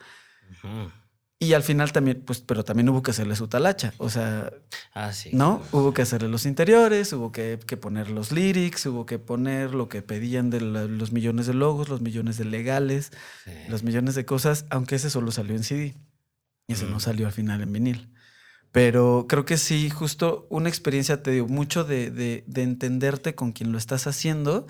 [1.40, 3.94] Y al final también, pues, pero también hubo que hacerle su talacha.
[4.00, 4.52] O sea,
[4.96, 5.30] Ah, sí.
[5.34, 5.62] ¿no?
[5.72, 9.88] Hubo que hacerle los interiores, hubo que, que poner los lyrics, hubo que poner lo
[9.88, 13.12] que pedían de la- los millones de logos, los millones de legales,
[13.46, 13.52] Sí.
[13.70, 15.96] los millones de cosas, aunque ese solo salió en CD.
[16.68, 18.10] Y ese no salió al final en vinil.
[18.72, 23.52] Pero creo que sí, justo una experiencia, te digo, mucho de, de- de entenderte con
[23.52, 24.66] quien lo estás haciendo.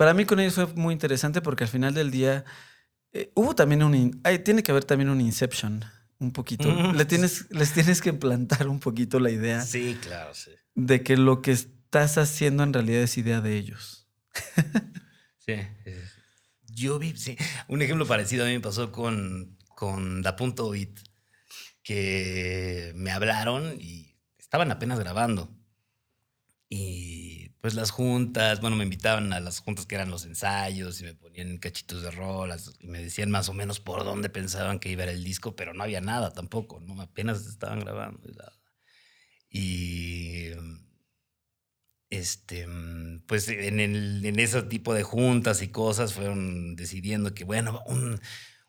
[0.00, 2.46] Para mí con ellos fue muy interesante porque al final del día
[3.12, 3.94] eh, hubo también un...
[3.94, 5.84] in- tiene que haber también un Inception,
[6.18, 6.70] un poquito.
[6.70, 6.94] Mm.
[6.96, 10.52] Le tienes, les tienes que plantar un poquito la idea Sí, claro, sí.
[10.74, 14.08] de que lo que estás haciendo en realidad es idea de ellos.
[15.44, 15.56] Sí.
[16.72, 17.36] Yo vi, sí.
[17.68, 20.98] Un ejemplo parecido a mí me pasó con, con Da Punto Beat,
[21.82, 25.50] que me hablaron y estaban apenas grabando.
[26.68, 31.04] Y pues las juntas, bueno, me invitaban a las juntas que eran los ensayos y
[31.04, 34.90] me ponían cachitos de rolas y me decían más o menos por dónde pensaban que
[34.90, 37.00] iba a ir el disco, pero no había nada tampoco, ¿no?
[37.02, 38.20] Apenas estaban grabando.
[39.50, 40.52] y
[42.10, 42.66] este,
[43.26, 48.20] pues en, el, en ese tipo de juntas y cosas fueron decidiendo que, bueno, un,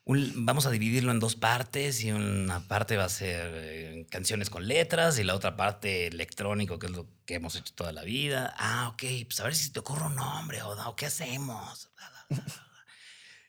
[0.03, 4.49] un- vamos a dividirlo en dos partes y una parte va a ser eh, canciones
[4.49, 8.03] con letras y la otra parte electrónico, que es lo que hemos hecho toda la
[8.03, 8.53] vida.
[8.57, 11.91] Ah, ok, pues a ver si te ocurre un nombre o, qué hacemos.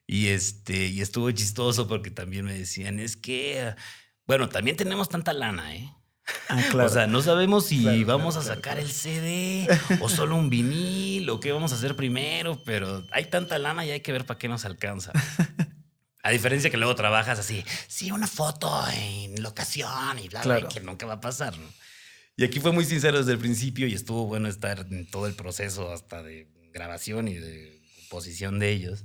[0.06, 3.74] Y, este, y estuvo chistoso porque también me decían, es que,
[4.26, 5.90] bueno, también tenemos tanta lana, ¿eh?
[6.48, 9.68] Ah, O sea, no sabemos si Claro, vamos claro, a claro, sacar el CD
[10.00, 13.90] o solo un vinil o qué vamos a hacer primero, pero hay tanta lana y
[13.92, 15.12] hay que ver para qué nos alcanza.
[16.22, 20.68] A diferencia que luego trabajas así, sí, una foto en locación y bla, bla, Claro.
[20.68, 21.66] que nunca va a pasar, ¿no?
[22.37, 25.35] Y aquí fue muy sincero desde el principio y estuvo bueno estar en todo el
[25.35, 29.04] proceso hasta de grabación y de posición de ellos.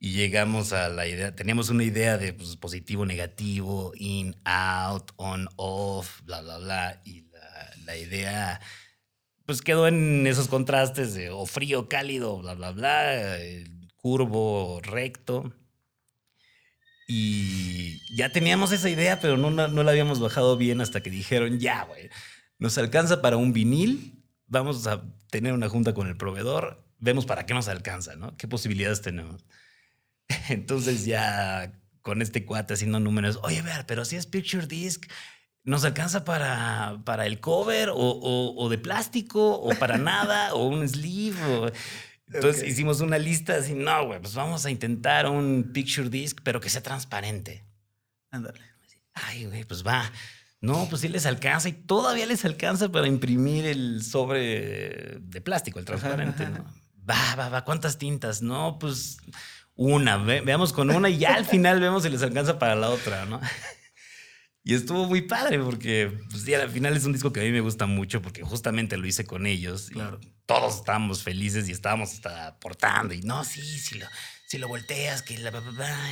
[0.00, 5.48] Y llegamos a la idea, teníamos una idea de pues, positivo, negativo, in, out, on,
[5.56, 7.00] off, bla, bla, bla.
[7.04, 8.60] Y la, la idea
[9.46, 13.36] pues quedó en esos contrastes de o frío, cálido, bla, bla, bla,
[13.96, 15.52] curvo, recto.
[17.06, 21.58] Y ya teníamos esa idea, pero no, no, la habíamos bajado bien hasta que dijeron,
[21.58, 22.08] ya, güey,
[22.58, 27.44] nos alcanza para un vinil, vamos a tener una junta con el proveedor, vemos para
[27.44, 28.36] qué nos alcanza, ¿no?
[28.36, 29.44] ¿Qué posibilidades tenemos?
[30.48, 35.06] Entonces ya con este cuate haciendo números, oye, ver, pero si es Picture Disc,
[35.62, 40.88] ¿nos alcanza para, para el cover o, o, de plástico o para nada o un
[40.88, 41.72] sleeve?
[42.34, 46.60] Entonces hicimos una lista así, no, güey, pues vamos a intentar un picture disc, pero
[46.60, 47.64] que sea transparente.
[48.30, 48.60] Ándale.
[49.14, 50.10] Ay, güey, pues va.
[50.60, 55.78] No, pues sí les alcanza y todavía les alcanza para imprimir el sobre de plástico,
[55.78, 56.64] el transparente, ¿no?
[57.08, 58.40] Va, va, va, ¿cuántas tintas?
[58.40, 59.18] No, pues
[59.76, 63.26] una, veamos con una y ya al final vemos si les alcanza para la otra,
[63.26, 63.40] ¿no?
[64.66, 67.60] Y estuvo muy padre porque pues, al final es un disco que a mí me
[67.60, 69.90] gusta mucho porque justamente lo hice con ellos.
[69.90, 70.18] Claro.
[70.22, 73.12] Y todos estábamos felices y estábamos hasta aportando.
[73.12, 74.06] Y no, sí, si lo,
[74.46, 75.52] si lo volteas, que la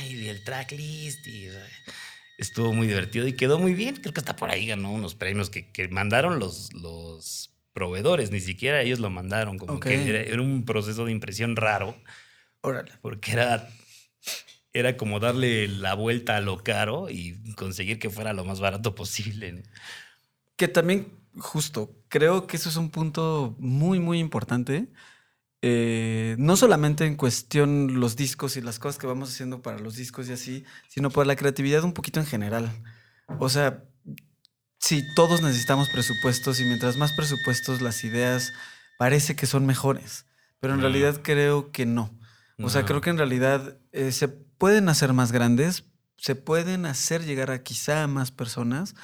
[0.07, 1.25] y el tracklist.
[1.25, 1.49] Y,
[2.37, 3.95] estuvo muy divertido y quedó muy bien.
[3.95, 8.29] Creo que hasta por ahí ganó unos premios que, que mandaron los, los proveedores.
[8.29, 9.57] Ni siquiera ellos lo mandaron.
[9.57, 11.99] Como que era, era, un proceso de impresión raro.
[12.61, 12.91] Órale.
[13.01, 13.67] Porque era
[14.73, 18.95] era como darle la vuelta a lo caro y conseguir que fuera lo más barato
[18.95, 19.63] posible.
[20.55, 24.89] Que también, justo, creo que eso es un punto muy, muy importante.
[25.61, 29.95] Eh, no solamente en cuestión los discos y las cosas que vamos haciendo para los
[29.95, 32.69] discos y así, sino por la creatividad un poquito en general.
[33.39, 33.83] O sea,
[34.79, 38.51] sí, todos necesitamos presupuestos y mientras más presupuestos las ideas
[38.97, 40.25] parece que son mejores,
[40.59, 42.11] pero en realidad creo que no.
[42.59, 45.85] O sea, creo que en realidad eh, se pueden hacer más grandes,
[46.17, 48.95] se pueden hacer llegar a quizá a más personas,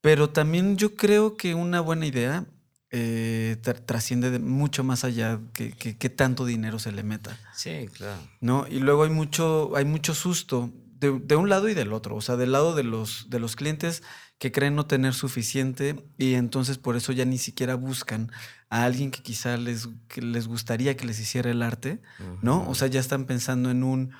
[0.00, 2.46] pero también yo creo que una buena idea
[2.90, 7.38] eh, trasciende mucho más allá que, que, tanto dinero se le meta.
[7.54, 8.20] Sí, claro.
[8.40, 8.66] ¿No?
[8.68, 12.14] Y luego hay mucho, hay mucho susto de, de, un lado y del otro.
[12.16, 14.02] O sea, del lado de los, de los clientes
[14.38, 18.30] que creen no tener suficiente y entonces por eso ya ni siquiera buscan
[18.68, 22.02] a alguien que quizá les, les gustaría que les hiciera el arte,
[22.42, 22.68] ¿no?
[22.68, 24.12] O sea, ya están pensando en un,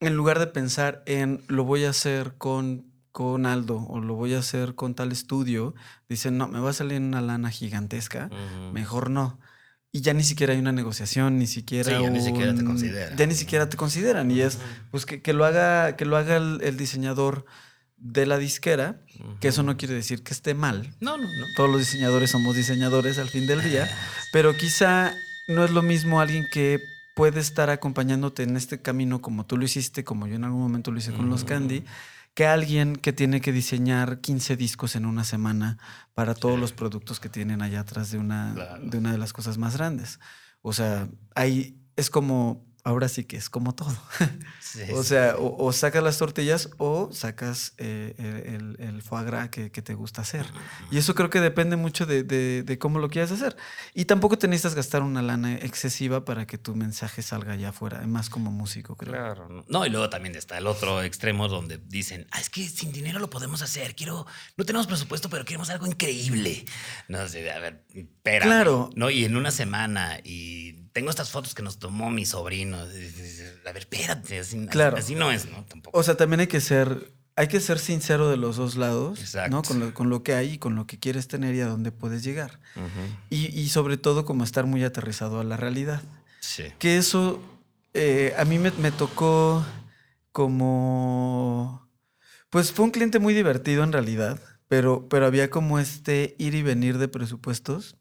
[0.00, 4.34] en lugar de pensar en lo voy a hacer con, con Aldo o lo voy
[4.34, 5.74] a hacer con tal estudio,
[6.08, 8.30] dicen, no, me va a salir una lana gigantesca,
[8.72, 9.38] mejor no.
[9.92, 12.00] Y ya ni siquiera hay una negociación, ni siquiera.
[12.00, 13.16] ya ni siquiera te consideran.
[13.16, 14.30] Ya ni siquiera te consideran.
[14.30, 14.58] Y es
[14.90, 17.44] pues que, que, lo haga, que lo haga el, diseñador
[17.96, 19.00] de la disquera,
[19.40, 20.94] que eso no quiere decir que esté mal.
[21.00, 21.46] No, no, no.
[21.56, 23.90] Todos los diseñadores somos diseñadores al fin del día,
[24.32, 25.12] pero quizá
[25.48, 26.80] no es lo mismo alguien que
[27.14, 30.90] puede estar acompañándote en este camino como tú lo hiciste, como yo en algún momento
[30.90, 31.84] lo hice con los Candy,
[32.34, 35.78] que alguien que tiene que diseñar 15 discos en una semana
[36.14, 39.58] para todos los productos que tienen allá atrás de una, de una de las cosas
[39.58, 40.20] más grandes.
[40.62, 43.96] O sea, ahí es como ahora sí que es como todo.
[44.94, 49.94] o sea, o, sacas las tortillas o sacas eh, el, el, foie gras que, te
[49.94, 50.46] gusta hacer.
[50.90, 53.56] Y eso creo que depende mucho de, cómo lo quieras hacer.
[53.94, 58.06] Y tampoco te necesitas gastar una lana excesiva para que tu mensaje salga allá afuera,
[58.06, 59.12] más como músico, creo.
[59.12, 59.64] Claro.
[59.68, 63.18] No, y luego también está el otro extremo donde dicen, ah, es que sin dinero
[63.18, 63.94] lo podemos hacer.
[63.94, 66.64] Quiero, no tenemos presupuesto, pero queremos algo increíble.
[67.08, 68.46] No sé, a ver, espera.
[68.46, 68.90] Claro.
[68.94, 69.10] ¿no?
[69.10, 72.76] Y en una semana y tengo estas fotos que nos tomó mi sobrino.
[72.76, 74.98] A ver, espérate, así, claro.
[74.98, 75.64] así, no es, ¿no?
[75.64, 75.98] Tampoco.
[75.98, 79.50] O sea, también hay que ser, hay que ser sincero de los dos lados, Exacto.
[79.50, 79.62] ¿no?
[79.62, 81.90] Con lo, con lo, que hay y con lo que quieres tener y a dónde
[81.90, 82.60] puedes llegar.
[83.30, 86.02] y, y, sobre todo como estar muy aterrizado a la realidad.
[86.40, 86.64] Sí.
[86.78, 87.40] Que eso
[87.94, 89.64] eh, a mí me, me tocó
[90.32, 91.88] como...
[92.50, 96.62] Pues fue un cliente muy divertido en realidad, pero, pero había como este ir y
[96.62, 97.96] venir de presupuestos,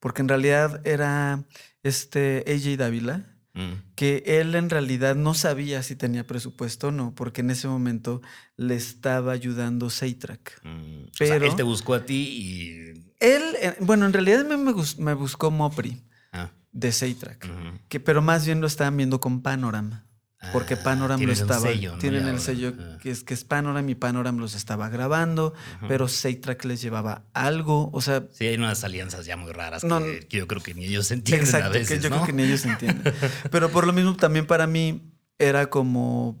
[0.00, 1.44] porque en realidad era
[1.82, 3.94] este AJ Dávila, mm.
[3.94, 8.20] que él en realidad no sabía si tenía presupuesto o no, porque en ese momento
[8.56, 10.60] le estaba ayudando Seitrack.
[10.64, 11.04] Mm.
[11.18, 13.08] Pero él te buscó a ti y...
[13.20, 16.50] Él, eh, bueno, en realidad me, me buscó Mopri ah.
[16.72, 17.48] de Seitrack,
[17.88, 20.07] que, pero más bien lo estaban viendo con Panorama.
[20.52, 21.68] Porque ah, Panorama lo estaba.
[21.98, 22.98] tienen el sello ah.
[23.02, 25.52] que es, que es Panorama y Panorama los estaba grabando,
[25.88, 27.90] pero Seitrack les llevaba algo.
[27.92, 28.24] O sea.
[28.32, 31.66] Sí, hay unas alianzas ya muy raras que, yo creo que ni ellos entienden exacto,
[31.66, 31.98] a veces.
[31.98, 33.12] Que yo creo que ni ellos entienden.
[33.50, 36.38] pero por lo mismo también para mí era como.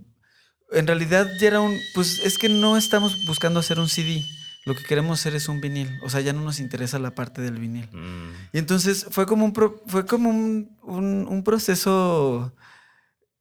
[0.70, 1.76] En realidad ya era un.
[1.94, 4.24] Pues es que no estamos buscando hacer un CD.
[4.64, 5.98] Lo que queremos hacer es un vinil.
[6.04, 7.88] O sea, ya no nos interesa la parte del vinil.
[7.90, 8.30] Mm.
[8.52, 9.54] Y entonces fue como un,
[9.86, 12.54] fue como un, un, un proceso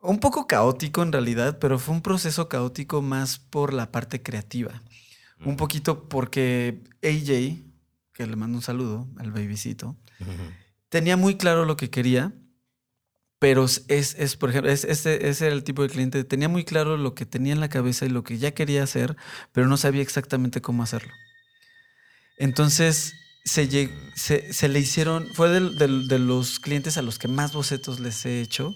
[0.08, 4.82] un poco caótico en realidad, pero fue un proceso caótico más por la parte creativa.
[5.46, 7.64] Un poquito porque AJ,
[8.14, 9.96] que le mando un saludo al babycito,
[10.90, 12.34] tenía muy claro lo que quería,
[13.38, 16.64] pero es, es por ejemplo, es, ese, ese era el tipo de cliente, tenía muy
[16.64, 19.16] claro lo que tenía en la cabeza y lo que ya quería hacer,
[19.52, 21.14] pero no sabía exactamente cómo hacerlo.
[22.38, 28.00] Entonces, se, se, se le hicieron, fue de, los clientes a los que más bocetos
[28.00, 28.76] les he hecho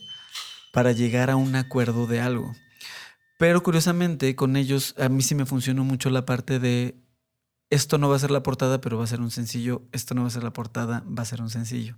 [0.71, 2.55] para llegar a un acuerdo de algo.
[3.37, 6.95] Pero curiosamente, con ellos, a mí sí me funcionó mucho la parte de
[7.71, 10.21] esto no va a ser la portada, pero va a ser un sencillo, esto no
[10.21, 11.97] va a ser la portada, va a ser un sencillo.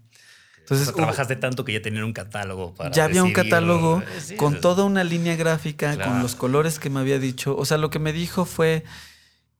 [0.59, 2.91] Entonces, trabajaste tanto que ya tenían un catálogo para.
[2.91, 4.01] Ya había un catálogo
[4.37, 7.57] con toda una línea gráfica, con los colores que me había dicho.
[7.57, 8.85] O sea, lo que me dijo fue: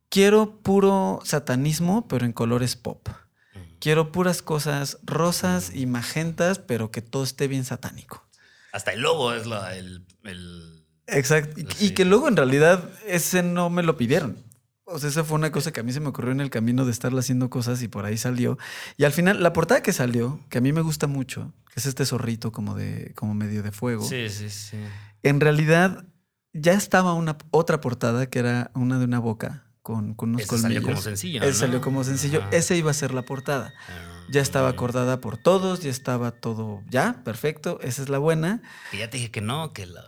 [0.07, 3.09] quiero puro satanismo, pero en colores pop.
[3.79, 8.22] Quiero puras cosas rosas y magentas, pero que todo esté bien satánico.
[8.73, 10.03] Hasta el logo es el
[11.07, 11.61] Exacto.
[11.79, 14.37] Y, que luego en realidad ese no me lo pidieron.
[14.85, 16.83] O sea, esa fue una cosa que a mí se me ocurrió en el camino
[16.83, 18.57] de estarle haciendo cosas y por ahí salió.
[18.97, 21.85] Y al final, la portada que salió, que a mí me gusta mucho, que es
[21.85, 24.03] este zorrito como de, como medio de fuego.
[24.03, 24.77] Sí, sí, sí.
[25.23, 26.05] En realidad,
[26.51, 30.49] ya estaba una otra portada que era una de una boca con, con unos Ese
[30.49, 30.73] colmillos.
[30.73, 31.43] Salió como sencillo.
[31.43, 32.43] Ese salió como sencillo.
[32.51, 33.73] Ese iba a ser la portada.
[33.87, 38.61] Ah ya estaba acordada por todos, ya estaba todo ya, perfecto, esa es la buena.
[38.91, 40.03] Y ya te dije que no, que la...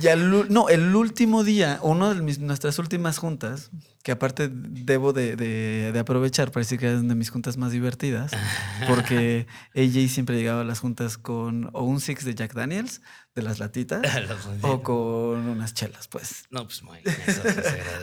[0.00, 3.70] Ya no, el último día, uno de nuestras últimas juntas,
[4.02, 8.32] que aparte debo de, aprovechar para decir que es de mis juntas más divertidas,
[8.88, 13.02] porque AJ siempre llegaba a las juntas con o un six de Jack Daniels,
[13.34, 14.02] de las latitas,
[14.62, 16.44] o con unas chelas, pues.
[16.50, 16.98] No, pues muy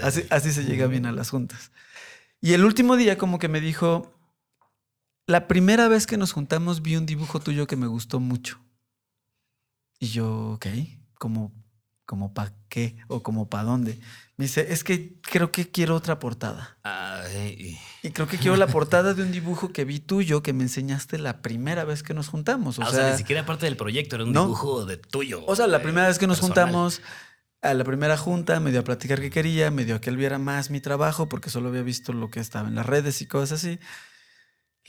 [0.04, 1.72] así, así se llega bien a las juntas.
[2.40, 4.14] Y el último día como que me dijo,
[5.26, 8.60] la primera vez que nos juntamos vi un dibujo tuyo que me gustó mucho.
[10.00, 10.68] Y yo, ok,
[11.16, 11.52] como,
[12.10, 14.00] como para qué o como para dónde.
[14.36, 16.76] Me dice, es que creo que quiero otra portada.
[18.02, 21.20] Y creo que quiero la portada de un dibujo que vi tuyo que me enseñaste
[21.20, 22.80] la primera vez que nos juntamos.
[22.80, 25.44] O, ah, sea, ni siquiera parte del proyecto, era un dibujo de tuyo.
[25.46, 27.04] O sea, la primera vez que nos juntamos,
[27.62, 30.18] a la primera junta, me dio a platicar que quería, me dio a que él
[30.18, 33.28] viera más mi trabajo porque solo había visto lo que estaba en las redes y
[33.28, 33.78] cosas así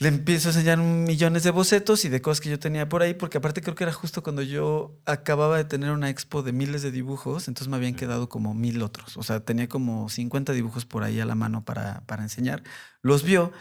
[0.01, 3.13] le empiezo a enseñar millones de bocetos y de cosas que yo tenía por ahí,
[3.13, 6.81] porque aparte creo que era justo cuando yo acababa de tener una expo de miles
[6.81, 9.15] de dibujos, entonces me habían quedado como mil otros.
[9.15, 12.63] O sea, tenía como 50 dibujos por ahí a la mano para, para enseñar.
[13.03, 13.51] Los vio.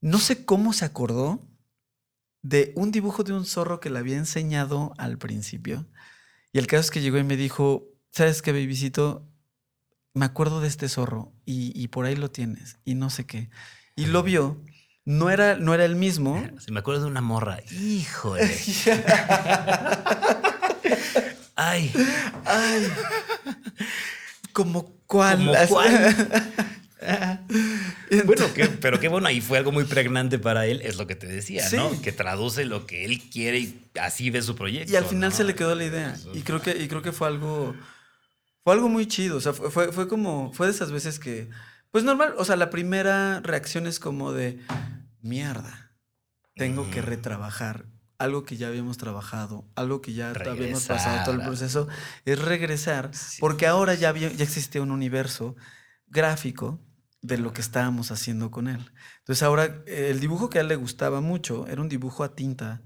[0.00, 1.46] No sé cómo se acordó
[2.40, 5.86] de un dibujo de un zorro que le había enseñado al principio.
[6.54, 9.28] Y el caso es que llegó y me dijo, ¿sabes qué, babycito?
[10.14, 13.50] Me acuerdo de este zorro y, y por ahí lo tienes y no sé qué.
[13.94, 14.64] Y lo vio
[15.04, 16.42] no era, no era el mismo.
[16.58, 17.58] Se me acuerdo de una morra.
[17.70, 18.50] Híjole.
[21.56, 21.92] Ay.
[22.44, 22.88] Ay.
[24.52, 25.38] ¿Como cuál?
[25.68, 25.80] ¿Como
[28.26, 28.44] bueno,
[28.80, 31.64] pero qué bueno, ahí fue algo muy pregnante para él, es lo que te decía,
[31.72, 32.00] ¿no?
[32.02, 34.92] Que traduce lo que él quiere y así ve su proyecto.
[34.92, 36.14] Y al final se le quedó la idea.
[36.34, 37.74] Y creo que, y creo que fue algo.
[38.64, 39.38] Fue algo muy chido.
[39.38, 40.52] O sea, fue, fue como.
[40.52, 41.48] Fue de esas veces que
[41.90, 44.60] pues normal, o sea, la primera reacción es como de,
[45.20, 45.92] mierda,
[46.54, 47.86] tengo que retrabajar
[48.18, 51.88] algo que ya habíamos trabajado, algo que ya habíamos pasado todo el proceso,
[52.26, 55.56] es regresar, porque ahora ya, había, ya existía un universo
[56.06, 56.80] gráfico
[57.22, 58.90] de lo que estábamos haciendo con él.
[59.20, 62.82] Entonces ahora el dibujo que a él le gustaba mucho era un dibujo a tinta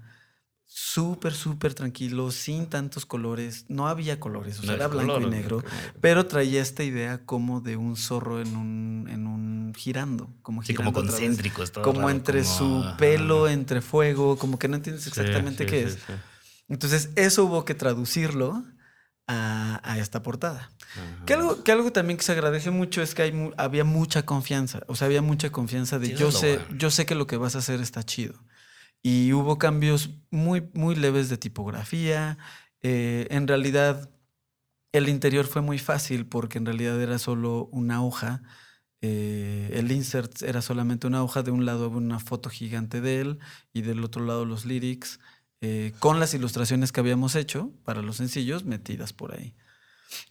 [0.65, 3.65] súper, súper tranquilo, sin tantos colores.
[3.69, 5.63] No había colores, o sea, era blanco y negro,
[6.01, 10.73] pero traía esta idea como de un zorro en un, en un girando, como sí,
[10.73, 11.63] como concéntrico.
[11.81, 15.97] Como entre su pelo, entre fuego, como que no entiendes exactamente qué es.
[16.67, 18.63] Entonces, eso hubo que traducirlo
[19.27, 20.71] a, esta portada.
[21.25, 24.81] Que algo, que algo también que se agradece mucho es que hay, había mucha confianza,
[24.87, 27.59] o sea, había mucha confianza de yo sé, yo sé que lo que vas a
[27.59, 28.35] hacer está chido.
[29.07, 32.39] Y hubo cambios muy, muy leves de tipografía.
[32.81, 34.09] Eh, en realidad,
[34.93, 38.41] el interior fue muy fácil porque en realidad era solo una hoja.
[39.01, 41.43] Eh, el insert era solamente una hoja.
[41.43, 43.39] De un lado había una foto gigante de él
[43.73, 45.19] y del otro lado los lyrics
[45.61, 49.53] eh, con las ilustraciones que habíamos hecho para los sencillos metidas por ahí.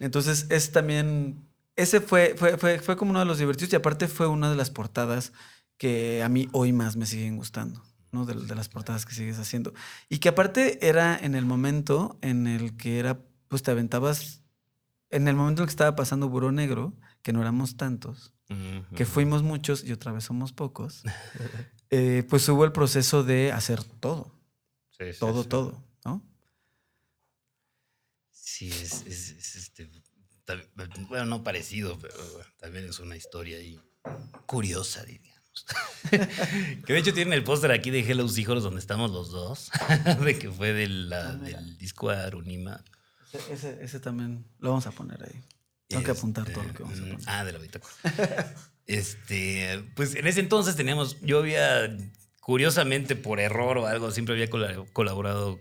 [0.00, 1.48] Entonces, es también.
[1.76, 4.56] Ese fue, fue, fue, fue como uno de los divertidos y aparte fue una de
[4.56, 5.32] las portadas
[5.78, 7.93] que a mí hoy más me siguen gustando.
[8.24, 9.74] De, las portadas que sigues haciendo.
[10.08, 14.42] Y que aparte era en el momento en el que era, pues te aventabas,
[15.10, 18.32] en el momento en el que estaba pasando Buró Negro, que no éramos tantos,
[18.94, 21.02] que fuimos muchos y otra vez somos pocos,
[21.90, 24.32] eh, pues hubo el proceso de hacer todo.
[25.18, 26.22] todo, todo, ¿no?
[28.30, 29.90] Sí, es, es- es, este,
[31.08, 33.80] bueno, no parecido, pero bueno, también es una historia ahí
[34.46, 35.33] curiosa, diríamos.
[36.10, 39.70] que de hecho tienen el póster aquí de Hello Hijos donde estamos los dos,
[40.24, 42.84] de que fue de la- Ah, del disco Arunima.
[43.32, 45.40] Ese, ese- ese también lo vamos a poner ahí.
[45.88, 47.28] Tengo que apuntar todo lo que vamos a Este, poner.
[47.28, 48.54] Ah, de la bitácora.
[48.86, 51.96] este, pues en ese entonces teníamos, yo había,
[52.40, 55.58] curiosamente por error o algo, siempre había cola- colaborado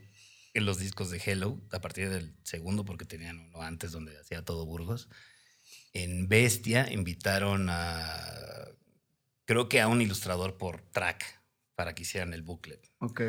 [0.53, 4.43] en los discos de Hello, a partir del segundo, porque tenían uno antes donde hacía
[4.43, 5.09] todo Burgos.
[5.93, 8.17] En Bestia invitaron a,
[9.45, 11.41] creo que a un ilustrador por track
[11.75, 12.89] para que hicieran el booklet.
[12.99, 13.21] Ok.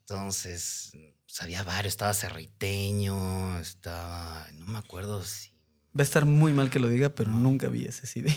[0.00, 0.92] Entonces,
[1.26, 5.50] pues, había varios, estaba Cerriteño, estaba, no me acuerdo si...
[5.96, 8.34] Va a estar muy mal que lo diga, pero nunca vi ese CD.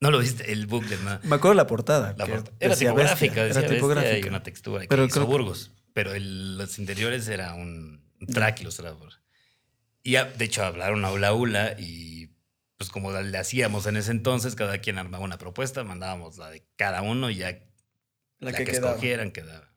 [0.00, 1.20] No lo viste, el booklet, ¿no?
[1.22, 2.12] Me acuerdo la portada.
[2.18, 4.26] La que porta- Era decía tipográfica, Bestia, decía Era tipográfica.
[4.26, 5.70] y una textura que Pero hizo creo que- Burgos.
[5.92, 8.02] Pero el- los interiores era un
[8.32, 8.98] track ilustrado.
[10.02, 12.21] Y ya, de hecho hablaron a Ula Ula y
[12.82, 16.66] pues como le hacíamos en ese entonces, cada quien armaba una propuesta, mandábamos la de
[16.74, 17.50] cada uno y ya
[18.40, 19.72] La, la, que, que, escogieran quedaba.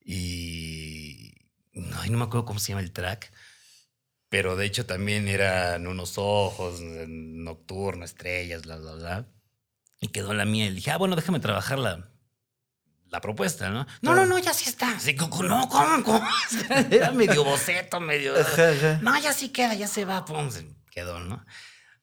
[0.00, 1.34] Y
[1.74, 3.30] no, no me acuerdo cómo se llama el track,
[4.30, 9.26] pero de hecho también eran unos ojos, nocturno, estrellas, bla, bla, bla.
[10.00, 12.08] Y quedó la mía y dije, ah, bueno, déjame trabajar la,
[13.10, 13.86] la propuesta, ¿no?
[14.00, 14.96] No, no, no, ya sí está.
[14.96, 15.68] Así, no, ¿cómo?
[15.68, 16.26] cómo?
[16.90, 18.32] Era medio boceto, medio...
[19.02, 20.48] No, ya sí queda, ya se va, pum,
[20.90, 21.44] quedó, ¿no?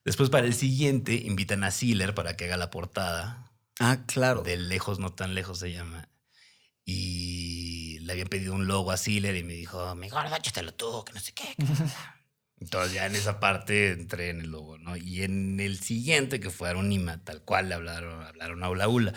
[0.04, 3.52] Después para el siguiente invitan a Sealer para que haga la portada.
[3.78, 4.42] Ah, claro.
[4.42, 6.08] De lejos, no tan lejos se llama.
[6.84, 11.04] Y le habían pedido un logo a Sealer y me dijo, mi gordo, échatelo tú,
[11.04, 11.54] que no sé qué.
[11.56, 12.16] que bla, bla".
[12.60, 14.96] Entonces ya en esa parte entré en el logo, ¿no?
[14.96, 19.12] Y en el siguiente, que fue Aronima, tal cual le hablaron, hablaron a Ula Ula.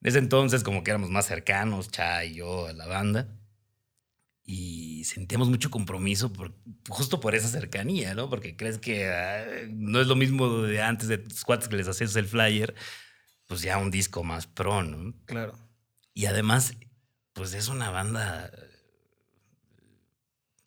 [0.00, 3.28] En ese entonces como que éramos más cercanos, Cha y yo, a la banda.
[4.54, 6.52] Y sentíamos mucho compromiso por,
[6.90, 8.28] justo por esa cercanía, ¿no?
[8.28, 11.88] Porque crees que ah, no es lo mismo de antes de tus cuates que les
[11.88, 12.74] hacías el flyer,
[13.48, 15.14] pues ya un disco más pro, ¿no?
[15.24, 15.54] Claro.
[16.12, 16.74] Y además,
[17.32, 18.50] pues es una banda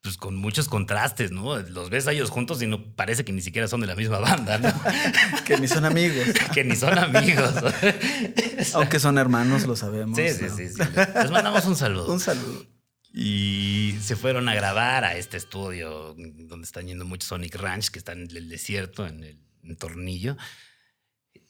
[0.02, 1.56] pues con muchos contrastes, ¿no?
[1.60, 4.18] Los ves a ellos juntos y no parece que ni siquiera son de la misma
[4.20, 4.74] banda, ¿no?
[5.46, 6.26] Que ni son amigos.
[6.56, 7.54] que ni son amigos.
[8.74, 10.18] Aunque son hermanos, lo sabemos.
[10.18, 10.58] sí, sí, ¿no?
[10.58, 10.82] sí, sí.
[11.22, 12.12] Les mandamos un saludo.
[12.12, 12.75] Un saludo.
[13.18, 17.98] Y se fueron a grabar a este estudio donde están yendo muchos Sonic Ranch, que
[18.00, 20.36] está en el desierto, en el en Tornillo.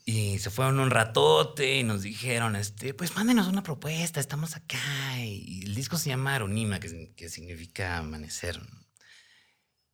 [0.05, 4.77] Y se fueron un ratote y nos dijeron, este, pues mándenos una propuesta, estamos acá.
[5.19, 8.61] Y el disco se llama Aronima, que, que significa amanecer.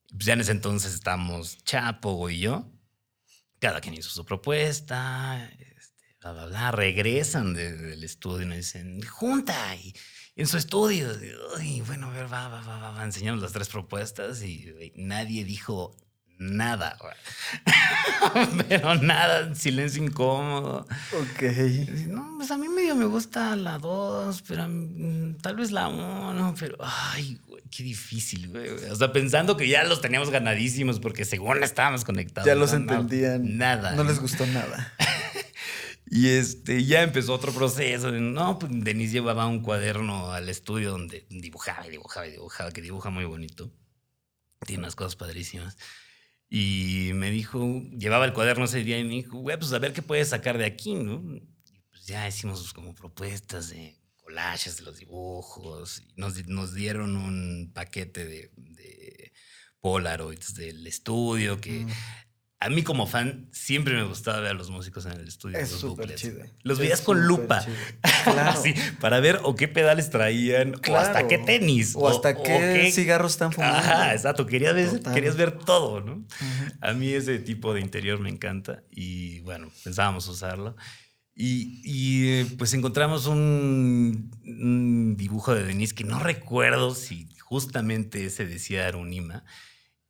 [0.09, 2.69] Pues ya en ese entonces estamos Chapo y yo.
[3.59, 6.71] Cada quien hizo su propuesta, este, bla, bla, bla.
[6.73, 9.73] Regresan de- del estudio y nos dicen, junta.
[9.77, 9.95] Y,
[10.35, 11.07] en su estudio.
[11.61, 13.03] Y bueno, a ver, va, va, va, va, va.
[13.03, 15.95] Enseñamos las tres propuestas y nadie dijo
[16.41, 16.97] nada.
[18.67, 20.87] Pero nada, silencio incómodo.
[21.13, 21.43] Ok.
[22.07, 26.55] No, pues a mí medio me gusta la dos, pero mm, tal vez la uno,
[26.59, 28.69] pero ay, güey, qué difícil, güey.
[28.89, 32.47] O sea, pensando que ya los teníamos ganadísimos porque según estábamos conectados.
[32.47, 33.57] Ya los no, entendían.
[33.57, 33.91] Nada.
[33.91, 34.93] No les gustó nada.
[36.13, 38.11] Y este, ya empezó otro proceso.
[38.11, 42.81] No, pues Denise llevaba un cuaderno al estudio donde dibujaba y dibujaba y dibujaba, que
[42.81, 43.71] dibuja muy bonito.
[44.65, 45.77] Tiene unas cosas padrísimas.
[46.49, 49.93] Y me dijo, llevaba el cuaderno ese día y me dijo, güey, pues a ver
[49.93, 51.13] qué puedes sacar de aquí, ¿no?
[51.33, 56.03] Y pues ya hicimos como propuestas de collages de los dibujos.
[56.17, 59.31] Nos, nos dieron un paquete de, de
[59.79, 61.91] Polaroids del estudio que Mm.
[62.61, 65.57] A mí como fan siempre me gustaba ver a los músicos en el estudio.
[65.57, 66.43] Es los súper chido.
[66.61, 67.65] Los Es veías con lupa.
[68.23, 68.51] Claro.
[68.51, 71.95] Así, para ver o qué pedales traían, o hasta qué tenis.
[71.95, 73.77] O hasta qué cigarros están fumando.
[73.79, 74.45] Ajá, exacto.
[74.45, 75.13] Querías ver, Total.
[75.15, 76.23] querías ver todo, ¿no?
[76.81, 80.75] A mí ese tipo de interior me encanta y bueno, pensábamos usarlo.
[81.33, 88.23] Y, y, eh, pues encontramos un, un dibujo de Denise que no recuerdo si justamente
[88.25, 89.43] ese decía Arunima.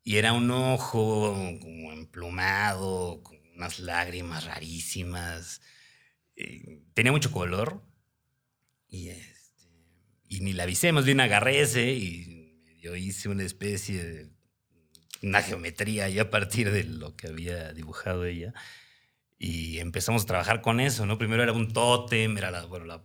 [0.03, 5.61] Y era un ojo como emplumado, con unas lágrimas rarísimas.
[6.35, 7.83] Eh, tenía mucho color.
[8.87, 9.67] Y, este,
[10.27, 14.29] y ni la avisé, más bien agarré ese y yo hice una especie de
[15.21, 18.53] una geometría ya a partir de lo que había dibujado ella.
[19.37, 21.17] Y empezamos a trabajar con eso, ¿no?
[21.17, 23.03] Primero era un tótem, era la, bueno, la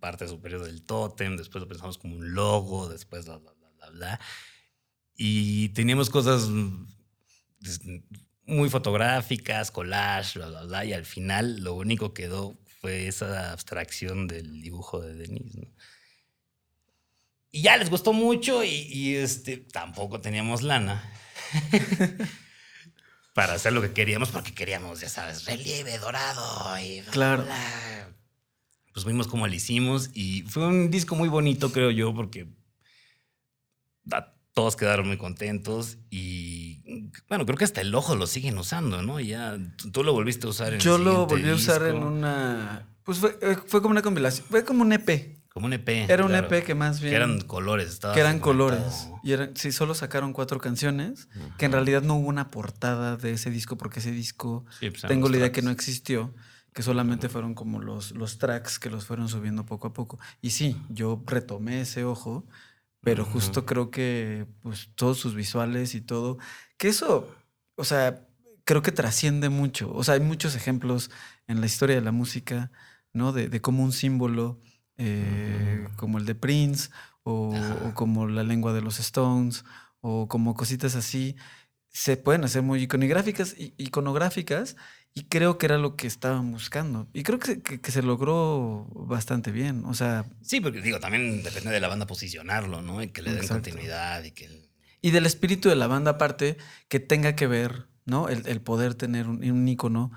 [0.00, 3.90] parte superior del tótem, después lo pensamos como un logo, después bla, bla, bla, bla,
[3.90, 4.20] bla.
[5.20, 6.48] Y teníamos cosas
[7.58, 7.80] des-
[8.46, 13.50] muy fotográficas, collage, bla, bla, bla, y al final lo único que quedó fue esa
[13.52, 15.66] abstracción del dibujo de Denise, ¿no?
[17.50, 21.02] Y ya les gustó mucho y, y, este, tampoco teníamos lana.
[23.34, 27.44] para hacer lo que queríamos, porque queríamos, ya sabes, relieve dorado y bla, Claro.
[27.44, 28.14] bla.
[28.92, 32.48] Pues vimos cómo lo hicimos y fue un disco muy bonito, creo yo, porque
[34.58, 36.82] todos quedaron muy contentos y
[37.28, 39.20] bueno, creo que hasta el ojo lo siguen usando, ¿no?
[39.20, 39.56] Ya
[39.92, 42.88] tú- lo volviste a usar en el Yo lo volví a usar en una.
[43.04, 44.44] Pues fue, eh, fue como una compilación.
[44.50, 45.38] Fue como un EP.
[45.52, 46.10] como un EP.
[46.10, 46.34] Era un.
[46.34, 47.12] EP que más bien.
[47.12, 49.08] que eran colores, estaba que eran colores.
[49.22, 51.28] Y eran, sí, solo sacaron cuatro canciones.
[51.56, 55.02] Que en realidad no hubo una portada de ese disco, porque ese disco Sí, pues
[55.02, 56.34] tengo la idea que no existió.
[56.72, 60.18] Que solamente fueron como los, los tracks que los fueron subiendo poco a poco.
[60.42, 62.44] Y sí, yo retomé ese ojo,
[63.00, 66.38] pero justo creo que pues, todos sus visuales y todo.
[66.76, 67.34] Que eso,
[67.76, 68.26] o sea,
[68.64, 69.92] creo que trasciende mucho.
[69.94, 71.10] O sea, hay muchos ejemplos
[71.46, 72.70] en la historia de la música,
[73.12, 73.32] ¿no?
[73.32, 74.60] De, de cómo un símbolo,
[74.96, 76.90] eh, como el de Prince,
[77.22, 77.52] o,
[77.94, 79.64] como la lengua de los Stones,
[80.00, 81.36] o como cositas así,
[81.88, 84.76] se pueden hacer muy iconográficas, iconográficas
[85.14, 87.08] y creo que era lo que estaban buscando.
[87.12, 89.84] Y creo que, que- que se logró bastante bien.
[89.86, 93.02] O sea, Sí, porque digo, también depende de la banda posicionarlo, ¿no?
[93.02, 93.70] Y que le den Exacto.
[93.70, 94.68] continuidad y que...
[95.00, 96.56] y del espíritu de la banda aparte
[96.88, 98.28] que tenga que ver, ¿no?
[98.28, 100.12] El, el poder tener un, un ícono.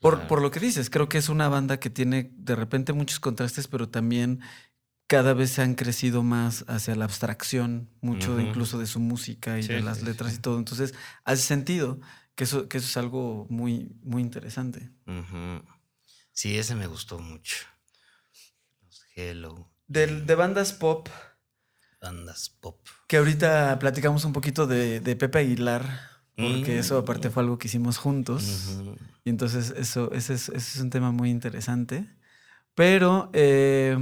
[0.00, 0.28] Por, Claro.
[0.28, 3.66] por lo que dices, creo que es una banda que tiene de repente muchos contrastes,
[3.68, 4.40] pero también
[5.06, 9.62] cada vez se han crecido más hacia la abstracción, mucho incluso de su música y
[9.62, 10.38] Sí, de las sí, letras sí.
[10.38, 10.58] y todo.
[10.58, 12.00] Entonces, hace sentido
[12.34, 14.90] que eso, que eso es algo muy, muy interesante.
[16.32, 17.56] Sí, ese me gustó mucho.
[18.82, 21.08] Los Hello, Del, de bandas pop,
[22.00, 22.78] bandas pop.
[23.06, 26.80] que ahorita platicamos un poquito de, de Pepe Aguilar, porque Mm.
[26.80, 28.76] eso aparte fue algo que hicimos juntos.
[29.24, 32.08] Y entonces eso, ese, es, ese es un tema muy interesante.
[32.74, 33.96] Pero eh,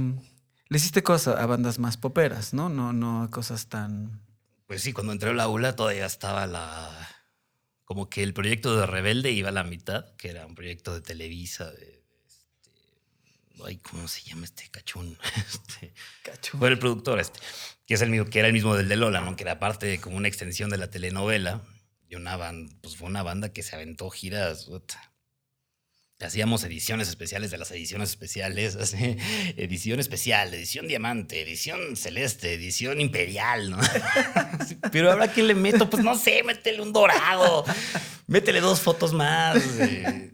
[0.67, 2.69] le hiciste cosas a bandas más poperas, ¿no?
[2.69, 4.19] No, no a cosas tan...
[4.65, 6.89] Pues sí, cuando entré a la ULA todavía estaba la...
[7.93, 11.01] Como que el proyecto de Rebelde iba a la mitad, que era un proyecto de
[11.01, 12.03] Televisa, de...
[12.27, 15.15] este, ay, ¿cómo se llama este cachún?
[15.37, 15.93] Este.
[16.57, 17.39] Fue el productor este,
[17.85, 19.35] que es el mismo, que era el mismo del de Lola, ¿no?
[19.35, 21.61] Que era parte de como una extensión de la telenovela.
[22.09, 24.67] Y una banda, pues fue una banda que se aventó giras.
[26.23, 29.17] Hacíamos ediciones especiales de las ediciones especiales, así,
[29.57, 33.77] edición especial, edición diamante, edición celeste, edición imperial, ¿no?
[34.91, 37.65] Pero ahora que le meto, pues no sé, métele un dorado,
[38.27, 39.57] métele dos fotos más.
[39.79, 40.31] eh.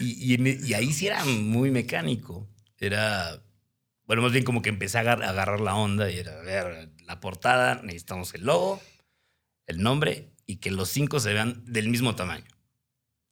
[0.00, 2.48] Y, y ahí sí era muy mecánico.
[2.78, 3.42] Era,
[4.04, 6.42] bueno, más bien como que empecé a agar- a agarrar la onda y era, a
[6.42, 8.80] ver, la portada, necesitamos el logo,
[9.66, 12.44] el nombre y que los cinco se vean del mismo tamaño.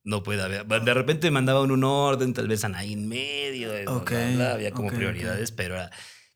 [0.07, 0.64] No puede haber.
[0.66, 4.70] De repente mandaban un orden, tal vez Anaí en medio, bla, bla, Ok, bla, había
[4.70, 5.90] como prioridades, pero era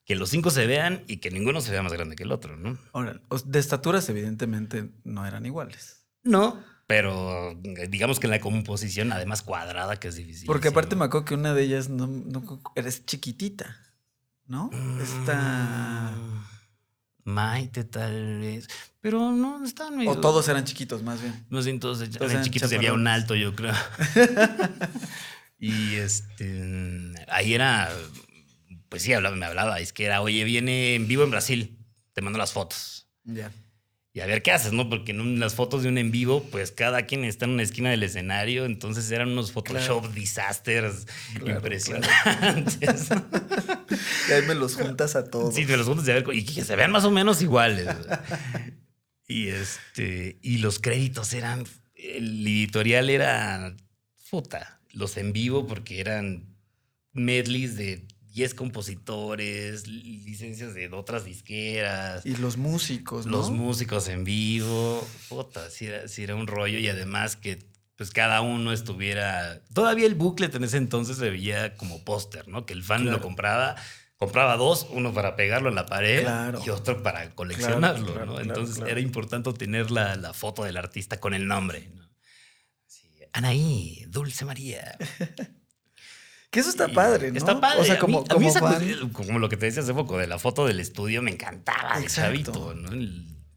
[0.05, 2.57] que los cinco se vean y que ninguno se vea más grande que el otro,
[2.57, 2.77] ¿no?
[2.93, 6.05] Ahora, de estaturas evidentemente no eran iguales.
[6.25, 7.55] No, pero
[7.89, 10.47] digamos que la composición, además cuadrada, que es difícil.
[10.47, 12.43] Porque aparte me acuerdo que una de ellas no, no
[12.75, 13.77] eres chiquitita,
[14.47, 14.69] ¿no?
[15.01, 16.11] Está...
[16.17, 16.60] Mm,
[17.25, 18.69] Maite, tal vez.
[19.01, 20.11] Pero no, estaban medio.
[20.11, 21.47] O todos eran chiquitos, más bien.
[21.49, 23.75] Más bien todos eran Todos eran chiquitos y había un alto, yo creo.
[25.59, 27.13] y este.
[27.29, 27.91] Ahí era.
[28.89, 29.81] Pues sí, hablaba, me hablaba.
[29.81, 31.79] Es que era, oye, viene en vivo en Brasil.
[32.13, 33.09] Te mando las fotos.
[33.25, 33.53] Ya.
[34.13, 34.89] Y a ver qué haces, ¿no?
[34.89, 37.91] Porque en las fotos de un en vivo, pues cada quien está en una esquina
[37.91, 38.65] del escenario.
[38.65, 43.09] Entonces eran unos Photoshop disasters Claro, impresionantes.
[44.29, 45.55] Y ahí me los juntas a todos.
[45.55, 47.89] Sí, me los juntas de ver y que se vean más o menos iguales.
[49.29, 53.75] y este y los créditos eran el editorial era
[54.31, 56.57] puta, los en vivo porque eran
[57.13, 62.25] medleys de 10 compositores, licencias de otras disqueras.
[62.25, 63.33] Y los músicos, ¿no?
[63.33, 68.11] Los músicos en vivo, puta, sí era, sí era un rollo y además que pues
[68.13, 69.61] cada uno estuviera...
[69.75, 72.65] Todavía el booklet en ese entonces se veía como póster, ¿no?
[72.65, 73.19] Que el fan Claro.
[73.19, 73.77] lo compraba,
[74.17, 76.63] compraba dos, uno para pegarlo en la pared Claro.
[76.65, 78.41] y otro para coleccionarlo, claro, ¿no?
[78.41, 82.09] Entonces era importante tener la, la foto del artista con el nombre, ¿no?
[82.87, 84.97] Sí, Anaí, Dulce María.
[86.51, 87.39] Que eso está Y padre, ¿no?
[87.39, 87.81] Está padre.
[87.81, 89.83] O sea, A como, mí- a mí como esa fan, como lo que te decía
[89.83, 92.91] hace poco de la foto del estudio, me encantaba de chavito, ¿no?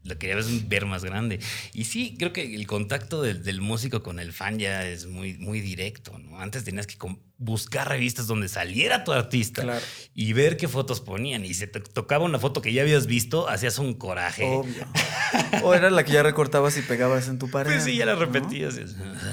[0.04, 1.40] Lo quería ver- más grande.
[1.72, 5.38] Y sí, creo que el contacto del, del músico con el fan ya es muy,
[5.38, 6.38] muy directo, ¿no?
[6.40, 6.98] Antes tenías que
[7.38, 9.80] buscar revistas donde saliera tu artista Claro.
[10.14, 11.44] y ver qué fotos ponían.
[11.46, 14.44] Y si te tocaba una foto que ya habías visto, hacías un coraje.
[14.44, 14.86] Obvio.
[15.64, 17.72] O era la que ya recortabas y pegabas en tu pared.
[17.72, 18.20] Pues sí, ya la ¿no?
[18.20, 18.76] repetías.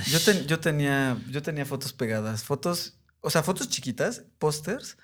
[0.08, 4.98] Yo, ten- yo, tenía, yo tenía fotos pegadas, fotos, o sea, fotos chiquitas, pósters,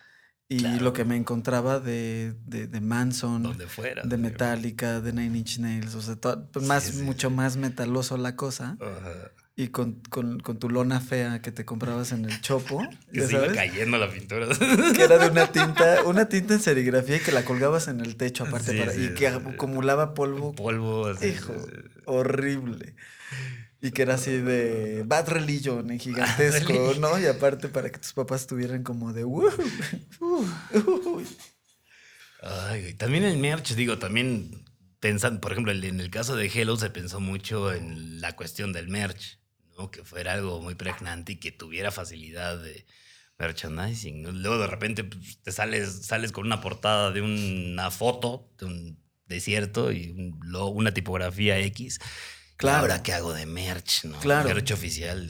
[0.50, 0.82] y Claro.
[0.84, 4.04] lo que me encontraba de, de, de Manson, Donde fuera.
[4.04, 7.02] de Metallica, de Nine Inch Nails, o sea, to- más, Sí, sí.
[7.04, 8.78] mucho más metaloso la cosa.
[8.80, 9.32] Ajá.
[9.60, 12.80] Y con, con, con tu lona fea que te comprabas en el chopo,
[13.12, 14.48] Que se iba sabes, cayendo la pintura.
[14.96, 18.16] que era de una tinta, una tinta en serigrafía y que la colgabas en el
[18.16, 21.12] techo aparte para- y que acumulaba polvo Polvo.
[21.24, 21.56] Hijo,
[22.06, 22.96] horrible.
[23.88, 26.94] Y que era así de Bad Religion en gigantesco.
[27.00, 27.20] ¿no?
[27.20, 29.50] Y aparte para que tus papás estuvieran como de "Woo,
[30.20, 31.24] uh, uh".
[32.42, 34.66] Ay, también el merch, digo, también
[35.00, 38.90] pensando, por ejemplo, en el caso de Hello se pensó mucho en la cuestión del
[38.90, 39.40] merch,
[39.78, 39.90] ¿no?
[39.90, 42.86] Que fuera algo muy pregnante y que tuviera facilidad de
[43.40, 44.22] merchandising.
[44.22, 44.32] ¿no?
[44.32, 49.08] Luego de repente pues, te sales, sales con una portada de una foto de un
[49.26, 52.00] desierto y un una tipografía X.
[52.58, 52.80] Claro.
[52.80, 54.20] Ahora qué hago de merch, ¿no?
[54.20, 54.50] Claro.
[54.50, 55.30] Merch oficial.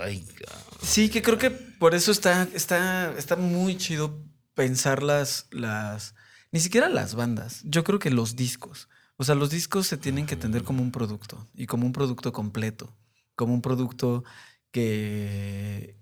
[0.00, 0.78] Ay, cabrón.
[0.82, 4.22] Sí, que creo que por eso está, está, está muy chido
[4.54, 6.14] pensar las, las,
[6.50, 8.88] ni siquiera las bandas, yo creo que los discos.
[9.16, 12.32] O sea, los discos se tienen que entender como un producto y como un producto
[12.32, 12.94] completo,
[13.34, 14.24] como un producto
[14.70, 15.96] que,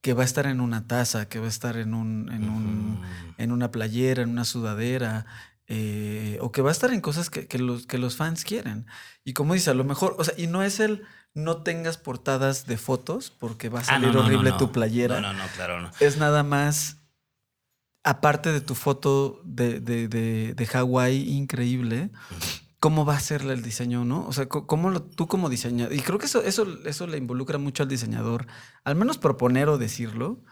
[0.00, 3.02] que va a estar en una taza, que va a estar en un, en un,
[3.36, 5.26] en una playera, en una sudadera,
[5.68, 8.86] eh, o que va a estar en cosas que, que los, que los fans quieren.
[9.24, 11.02] Y como dice, a lo mejor, o sea, y no es el
[11.34, 14.56] no tengas portadas de fotos porque va a Ah, salir no, no, no, horrible no.
[14.56, 15.20] tu playera.
[15.20, 15.90] No, no, no, claro, no.
[16.00, 16.98] Es nada más,
[18.04, 22.10] aparte de tu foto de, de, de, de Hawái increíble,
[22.78, 24.24] cómo va a ser el diseño, ¿no?
[24.26, 27.58] O sea, cómo lo- tú como diseñador, y creo que eso, eso, eso le involucra
[27.58, 28.46] mucho al diseñador,
[28.84, 30.44] al menos proponer o decirlo,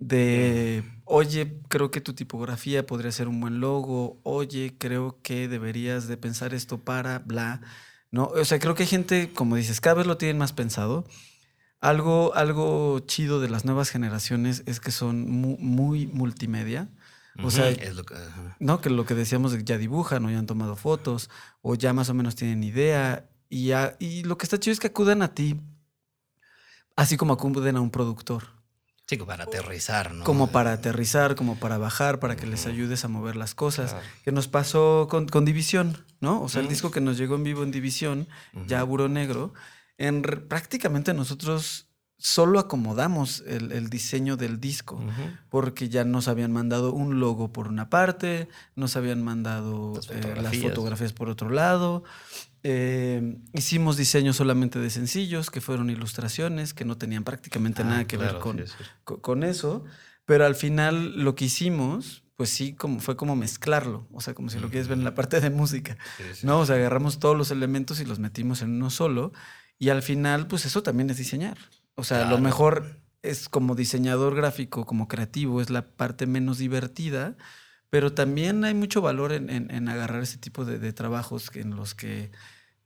[0.00, 6.08] de, oye, creo que tu tipografía podría ser un buen logo, oye, creo que deberías
[6.08, 7.60] de pensar esto para, bla,
[8.10, 8.24] ¿no?
[8.26, 11.04] O sea, creo que hay gente, como dices, cada vez lo tienen más pensado.
[11.80, 16.88] Algo, algo chido de las nuevas generaciones es que son mu- muy, multimedia.
[17.42, 18.14] O sea, es lo que.
[18.58, 18.80] ¿no?
[18.82, 21.30] Que lo que decíamos ya dibujan o ya han tomado fotos
[21.62, 23.30] o ya más o menos tienen idea.
[23.48, 25.58] Y, ya- y lo que está chido es que acudan a ti,
[26.96, 28.59] así como acuden a un productor.
[29.10, 30.22] Sí, como para aterrizar, ¿no?
[30.22, 33.90] Como para aterrizar, como para bajar, para que les ayudes a mover las cosas.
[33.90, 34.06] Claro.
[34.22, 36.40] Que nos pasó con, con División, ¿no?
[36.40, 38.28] O sea, el disco que nos llegó en vivo en División,
[38.68, 39.52] ya Buro Negro,
[39.98, 41.88] en, prácticamente nosotros
[42.18, 45.02] solo acomodamos el, el diseño del disco
[45.48, 48.46] porque ya nos habían mandado un logo por una parte,
[48.76, 52.04] nos habían mandado Las eh, las fotografías por otro lado.
[52.62, 58.06] Eh, hicimos diseños solamente de sencillos, que fueron ilustraciones, que no tenían prácticamente Ah, nada
[58.06, 58.84] que claro, ver con, sí, sí.
[59.04, 59.84] co- con eso,
[60.26, 64.50] pero al final lo que hicimos, pues sí, como, fue como mezclarlo, o sea, como
[64.50, 66.46] si lo quieres ver en la parte de música, Sí.
[66.46, 66.60] ¿no?
[66.60, 69.32] O sea, agarramos todos los elementos y los metimos en uno solo,
[69.78, 71.58] y al final, pues eso también es diseñar.
[71.94, 72.42] O sea, a lo Claro.
[72.42, 77.36] mejor es como diseñador gráfico, como creativo, es la parte menos divertida,
[77.90, 81.76] pero también hay mucho valor en, en- en agarrar ese tipo de, de trabajos en
[81.76, 82.30] los que,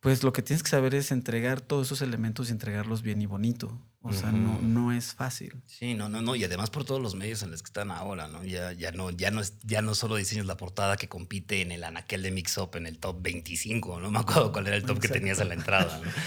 [0.00, 3.26] pues lo que tienes que saber es entregar todos esos elementos y entregarlos bien y
[3.26, 3.80] bonito.
[4.06, 5.62] O sea, no, no es fácil.
[5.64, 6.36] Sí, no, no, no.
[6.36, 8.44] Y además por todos los medios en los que están ahora, ¿no?
[8.44, 11.72] Ya, ya no, ya no es, ya no solo diseñas la portada que compite en
[11.72, 14.84] el anaquel de Mix Up en el top 25, no me acuerdo cuál era el
[14.84, 16.00] top que tenías en la entrada.
[16.04, 16.10] ¿no?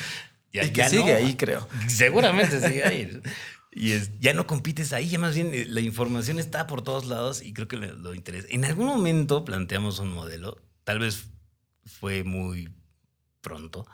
[0.53, 1.17] Ya- y que ya sigue no.
[1.17, 1.67] ahí, creo.
[1.88, 3.21] Seguramente sigue ahí.
[3.72, 7.05] Y es- ya no compites ahí, ya más bien eh, la información está por todos
[7.05, 8.47] lados y creo que lo, lo interesa.
[8.49, 11.26] En algún momento planteamos un modelo, tal vez
[11.86, 12.70] fue muy
[13.41, 13.86] pronto,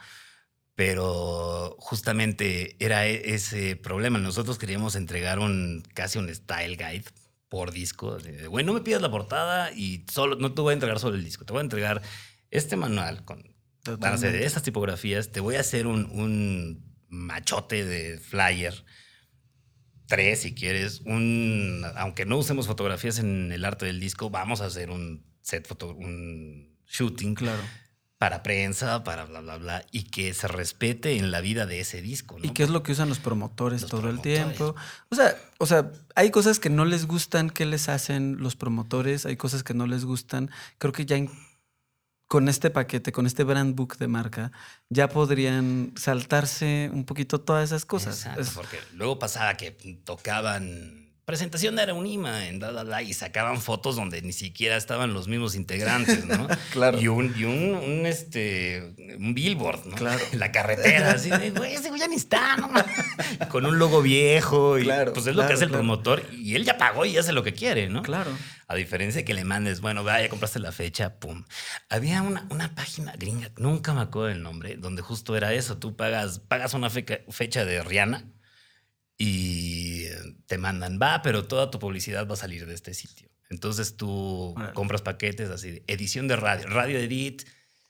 [0.76, 4.20] pero justamente era e- ese problema.
[4.20, 7.06] Nosotros queríamos entregar un casi un style guide
[7.50, 8.18] por disco.
[8.50, 11.24] Güey, no me pidas la portada y solo no te voy a entregar solo el
[11.24, 12.02] disco, te voy a entregar
[12.50, 13.44] este manual con
[13.84, 14.32] Totalmente.
[14.32, 15.32] de estas tipografías.
[15.32, 18.84] Te voy a hacer un, un machote de flyer.
[20.08, 21.02] Tres, si quieres.
[21.06, 25.68] Un, aunque no usemos fotografías en el arte del disco, vamos a hacer un set
[25.68, 27.62] foto, un shooting Claro.
[28.18, 32.02] para prensa, para bla, bla, bla, y que se respete en la vida de ese
[32.02, 32.38] disco.
[32.40, 32.46] ¿no?
[32.46, 34.40] ¿Y qué es lo que usan los promotores Los todo promotores.
[34.40, 34.76] el tiempo?
[35.10, 39.26] O sea, o sea, hay cosas que no les gustan, que les hacen los promotores,
[39.26, 40.50] hay cosas que no les gustan.
[40.78, 41.30] Creo que ya en-
[42.34, 44.52] con este paquete, con este brand book de marca,
[44.90, 48.18] ya podrían saltarse un poquito todas esas cosas.
[48.18, 49.70] Exacto, Es- porque luego pasaba que
[50.04, 55.14] tocaban presentación de Areunima en bla, bla, bla, y sacaban fotos donde ni siquiera estaban
[55.14, 56.48] los mismos integrantes, ¿no?
[56.72, 57.00] Claro.
[57.00, 59.96] Y un, y un, un, este, un billboard, ¿no?
[59.96, 60.20] Claro.
[60.32, 62.70] En la carretera, así de, güey, ese güey ya ni está, ¿no?
[63.50, 66.56] Con un logo viejo y Claro, pues es lo que claro, hace el promotor y
[66.56, 68.02] él ya pagó y hace lo que quiere, ¿no?
[68.02, 68.32] Claro.
[68.74, 71.46] A diferencia de que le mandes, bueno, va, ya compraste la fecha, pum.
[71.90, 75.78] Había una, una página gringa, nunca me acuerdo del nombre, donde justo era eso.
[75.78, 78.26] Tú pagas, pagas una feca- fecha de Rihanna
[79.18, 80.06] y
[80.48, 83.30] te mandan, va, pero toda tu publicidad va a salir de este sitio.
[83.50, 84.74] Entonces tú Órale.
[84.74, 87.44] compras paquetes así, de edición de radio, radio edit,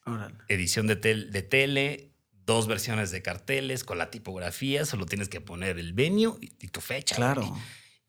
[0.06, 0.36] Órale.
[0.50, 2.12] edición de, tel- de tele,
[2.46, 6.68] dos versiones de carteles con la tipografía, solo tienes que poner el venue y, y
[6.68, 7.16] tu fecha.
[7.16, 7.58] Claro.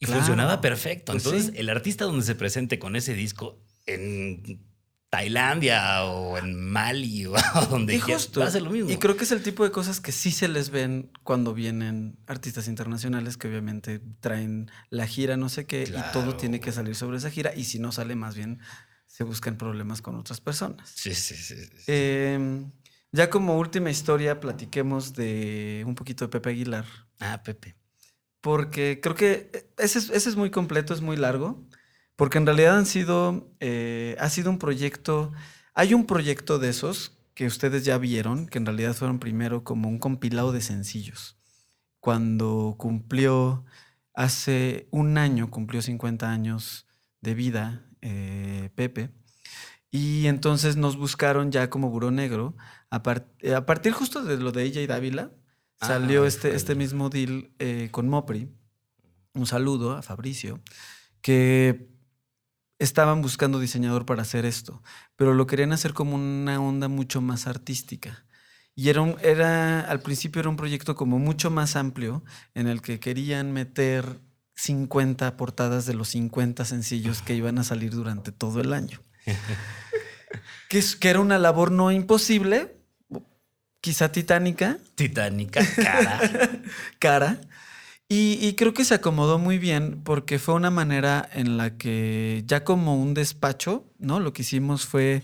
[0.05, 0.21] Y claro.
[0.21, 1.11] funcionaba perfecto.
[1.11, 1.57] Pues Entonces, sí.
[1.59, 4.65] el artista donde se presente con ese disco en
[5.09, 7.35] Tailandia o en Mali o
[7.69, 8.39] donde Y quiera, justo.
[8.41, 8.89] va a ser lo mismo.
[8.89, 12.17] Y creo que es el tipo de cosas que sí se les ven cuando vienen
[12.27, 16.95] artistas internacionales que obviamente traen la gira, no sé qué, y todo tiene que salir
[16.95, 17.55] sobre esa gira.
[17.55, 18.59] Y si no sale, más bien
[19.07, 20.91] se buscan problemas con otras personas.
[20.93, 21.55] Sí, sí, sí.
[21.55, 21.83] sí.
[21.87, 22.65] Eh,
[23.13, 26.85] ya como última historia, platiquemos de un poquito de Pepe Aguilar.
[27.21, 27.77] ah, Pepe.
[28.45, 31.65] Porque creo que ese es, ese es muy completo, es muy largo.
[32.15, 35.31] Porque en realidad han sido, eh, ha sido un proyecto,
[35.73, 39.89] hay un proyecto de esos que ustedes ya vieron, que en realidad fueron primero como
[39.89, 41.39] un compilado de sencillos.
[41.99, 43.65] Cuando cumplió,
[44.13, 46.85] hace un año, cumplió 50 años
[47.21, 49.09] de vida, eh, Pepe.
[49.89, 52.55] Y entonces nos buscaron ya como Buró Negro.
[52.91, 53.01] A,
[53.39, 55.31] eh, a partir justo de lo de ella y Dávila,
[55.79, 58.49] Ah, salió este, este mismo deal eh, con Mopri.
[59.33, 60.61] Un saludo a Fabricio,
[61.21, 61.89] que
[62.79, 64.81] estaban buscando diseñador para hacer esto,
[65.15, 68.25] pero lo querían hacer como una onda mucho más artística.
[68.75, 72.23] Y era, un- era al principio era un proyecto como mucho más amplio
[72.53, 74.19] en el que querían meter
[74.55, 78.99] 50 portadas de los 50 sencillos que iban a salir durante todo el año.
[80.69, 82.74] que, que era una labor no imposible,
[83.85, 86.19] quizá titánica, Titánica, cara.
[86.97, 87.39] cara.
[88.09, 92.43] Y, y creo que se acomodó muy bien porque fue una manera en la que
[92.47, 94.19] ya como un despacho, ¿no?
[94.19, 95.21] Lo que hicimos fue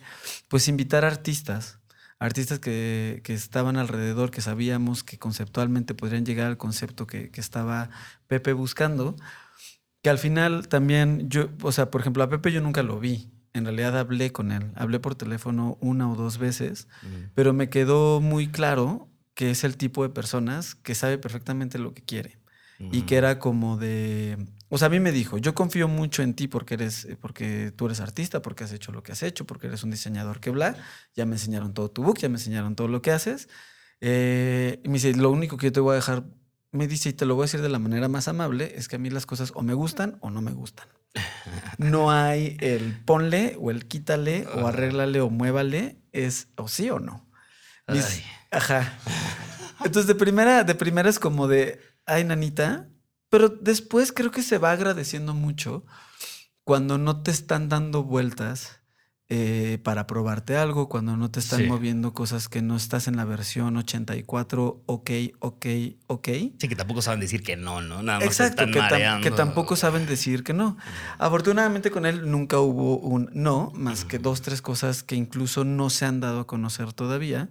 [0.48, 1.80] pues invitar artistas,
[2.20, 7.42] artistas que, que estaban alrededor, que sabíamos que conceptualmente podrían llegar al concepto que, que
[7.42, 7.90] estaba
[8.28, 9.16] Pepe buscando,
[10.04, 13.28] que al final también yo, o sea, por ejemplo, a Pepe yo nunca lo vi.
[13.54, 17.32] En realidad hablé con él, hablé por teléfono una o dos veces Mm.
[17.36, 21.94] pero me quedó muy claro que es el tipo de personas que sabe perfectamente lo
[21.94, 22.40] que quiere
[22.92, 24.38] y que era como de,
[24.70, 27.72] o sea, a mí me dijo, yo confío mucho en ti porque eres, eh, porque
[27.76, 30.50] tú eres artista, porque has hecho lo que has hecho, porque eres un diseñador que
[30.50, 30.76] bla,
[31.16, 33.50] ya me enseñaron todo tu book, ya me enseñaron todo lo que haces.
[34.00, 36.24] Eh, y me dice, lo único que yo te voy a dejar,
[36.72, 38.96] me dice, y te lo voy a decir de la manera más amable, es que
[38.96, 40.88] a mí las cosas o me gustan o no me gustan.
[41.78, 47.00] No hay el ponle o el quítale o arréglale o muévale, es o sí o
[47.00, 47.28] no.
[47.88, 48.24] Mis-.
[48.52, 48.98] Ajá.
[49.84, 52.88] Entonces, de primera, de primera es como de, ay, nanita.
[53.30, 55.86] Pero después creo que se va agradeciendo mucho
[56.64, 58.81] cuando no te están dando vueltas
[59.34, 61.66] eh, para probarte algo, cuando no te están Sí.
[61.66, 65.10] moviendo cosas que no estás en la versión 84, ok,
[65.40, 65.66] ok,
[66.08, 66.28] ok.
[66.60, 68.04] Sí, que tampoco saben decir que no, ¿no?
[68.04, 69.24] Nada más Exacto, están que, tam- mareando.
[69.30, 70.76] que tampoco saben decir que no.
[71.18, 75.90] Afortunadamente con él nunca hubo un no, más que dos, tres cosas que incluso no
[75.90, 77.50] se han dado a conocer todavía.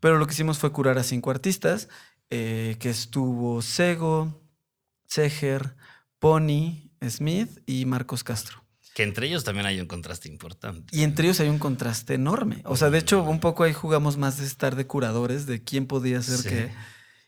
[0.00, 1.90] Pero lo que hicimos fue curar a cinco artistas,
[2.30, 4.42] eh, que estuvo Sego,
[5.06, 5.76] Seger,
[6.18, 8.63] Pony, Smith y Marcos Castro.
[8.94, 10.96] Que entre ellos también hay un contraste importante.
[10.96, 12.62] Y entre ellos hay un contraste enorme.
[12.64, 15.86] O sea, de hecho, un poco ahí jugamos más de estar de curadores, de quién
[15.86, 16.48] podía ser Sí.
[16.48, 16.72] qué.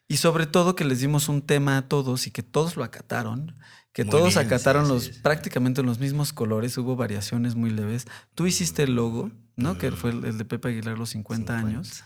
[0.09, 3.57] Y sobre todo que les dimos un tema a todos y que todos lo acataron,
[3.93, 7.71] que Muy todos bien, acataron sí, los sí, prácticamente los mismos colores, hubo variaciones muy
[7.71, 8.07] leves.
[8.37, 9.77] Tú hiciste el logo, ¿no?
[9.79, 11.59] Que fue el, el de Pepe Aguilar los 50, 50.
[11.79, 12.05] años.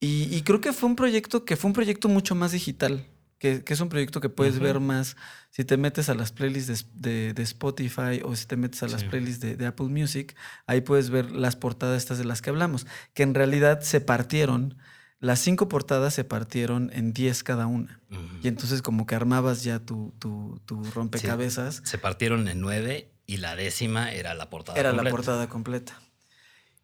[0.00, 3.06] Y, y creo que fue un proyecto que fue un proyecto mucho más digital,
[3.44, 5.16] que, que es un proyecto que puedes ver más
[5.50, 8.88] si te metes a las playlists de, de- de Spotify o si te metes a
[8.88, 9.08] las Sí.
[9.08, 10.34] playlists de, de Apple Music,
[10.66, 14.78] ahí puedes ver las portadas estas de las que hablamos, que en realidad se partieron,
[15.20, 18.00] las cinco portadas se partieron en 10 cada una.
[18.42, 23.36] Y entonces como que armabas ya tu, tu, tu rompecabezas, Se partieron en nueve y
[23.38, 24.78] la décima era la portada.
[24.80, 25.16] era la completa.
[25.16, 26.00] portada completa.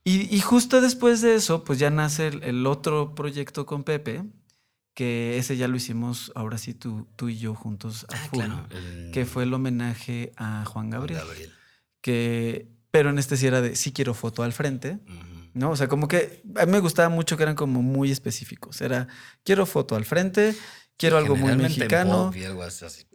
[0.04, 4.24] Y, y justo después de eso, pues ya nace el, el otro proyecto con Pepe,
[5.00, 8.38] que ese ya lo hicimos ahora sí tú, tú y yo juntos a Ah, full,
[8.44, 8.66] claro.
[9.14, 11.20] que fue el homenaje a Juan Gabriel.
[11.24, 11.50] Gabriel.
[12.02, 14.98] Que, pero en este sí era de sí quiero foto al frente.
[15.54, 15.70] ¿no?
[15.70, 18.82] O sea, como que a mí me gustaba mucho que eran como muy específicos.
[18.82, 19.08] Era
[19.42, 20.54] quiero foto al frente,
[20.98, 22.30] quiero algo muy mexicano.
[22.36, 23.06] y algo así.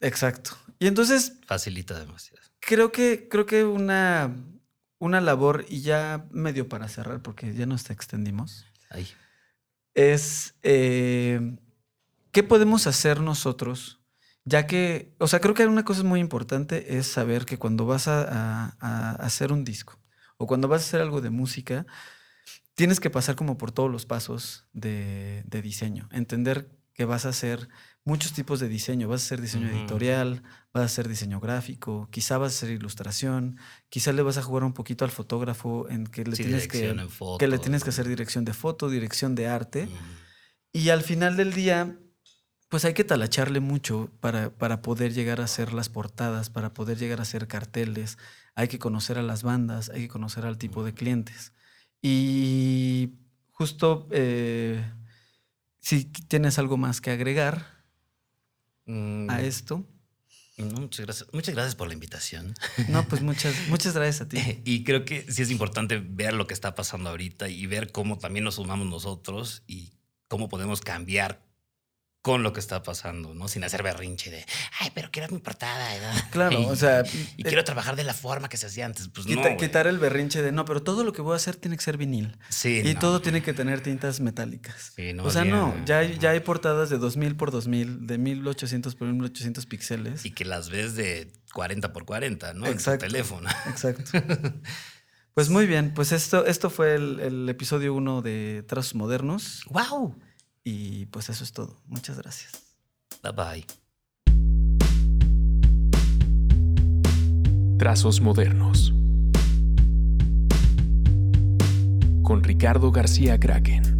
[0.00, 0.50] Exacto.
[0.78, 2.42] Y entonces Facilita demasiado.
[2.60, 4.36] creo que, creo que una,
[4.98, 9.06] una labor, y ya medio para cerrar, porque ya nos extendimos, Ay.
[9.94, 11.56] Es eh,
[12.32, 14.00] qué podemos hacer nosotros,
[14.44, 18.08] ya que, o sea, creo que una cosa muy importante es saber que cuando vas
[18.08, 18.68] a,
[19.14, 19.98] hacer un disco
[20.36, 21.86] o cuando vas a hacer algo de música,
[22.74, 27.30] tienes que pasar como por todos los pasos de, de diseño, entender que vas a
[27.30, 27.68] hacer
[28.04, 29.08] muchos tipos de diseño.
[29.08, 29.76] Vas a hacer diseño Ujú.
[29.76, 30.42] editorial,
[30.72, 34.64] vas a hacer diseño gráfico, quizá vas a hacer ilustración, quizá le vas a jugar
[34.64, 37.90] un poquito al fotógrafo en que le Sí, tienes que, foto, que le tienes que
[37.90, 39.84] hacer dirección de foto, dirección de arte.
[39.84, 39.94] Ujú.
[40.72, 41.98] Y al final del día,
[42.68, 46.98] pues hay que talacharle mucho para, para poder llegar a hacer las portadas, para poder
[46.98, 48.16] llegar a hacer carteles.
[48.54, 51.52] Hay que conocer a las bandas, hay que conocer al tipo de clientes.
[52.00, 53.14] Y
[53.50, 54.84] justo, eh,
[55.80, 57.79] si tienes algo más que agregar
[58.90, 59.86] Mm, a esto,
[60.64, 61.28] no, muchas gracias.
[61.32, 62.54] Muchas gracias por la invitación.
[62.88, 64.38] no, pues muchas, muchas gracias a ti.
[64.64, 68.18] Y creo que sí es importante ver lo que está pasando ahorita y ver cómo
[68.18, 69.92] también nos sumamos nosotros y
[70.28, 71.42] cómo podemos cambiar
[72.22, 73.48] con lo que está pasando, ¿no?
[73.48, 74.44] Sin hacer berrinche de,
[74.80, 75.88] ay, pero quiero mi portada.
[76.14, 76.20] ¿no?
[76.30, 77.02] Claro, Y- o sea,
[77.36, 79.08] Y eh, quiero trabajar de la forma que se hacía antes.
[79.08, 79.56] Pues quita- no.
[79.56, 81.96] quitar el berrinche de no, pero todo lo que voy a hacer tiene que ser
[81.96, 82.36] vinil.
[82.50, 83.00] Sí, Y no.
[83.00, 84.92] todo tiene que tener tintas metálicas.
[84.96, 88.06] Sí, no, o sea, bien, no, ya hay, ya hay portadas de 2000 por 2000,
[88.06, 90.26] de 1800 por 1800 píxeles.
[90.26, 92.66] Y que las ves de 40 por 40, ¿no?
[92.66, 93.06] Exacto.
[93.06, 93.48] En tu teléfono.
[93.66, 94.10] Exacto.
[95.32, 100.18] Pues muy bien, pues esto, esto fue el, el episodio 1 de Trazos Modernos ¡Wow!
[100.64, 101.80] Y pues eso es todo.
[101.86, 102.52] Muchas gracias.
[103.22, 103.66] Bye bye.
[107.78, 108.92] Trazos modernos.
[112.22, 113.99] Con Ricardo García Kraken.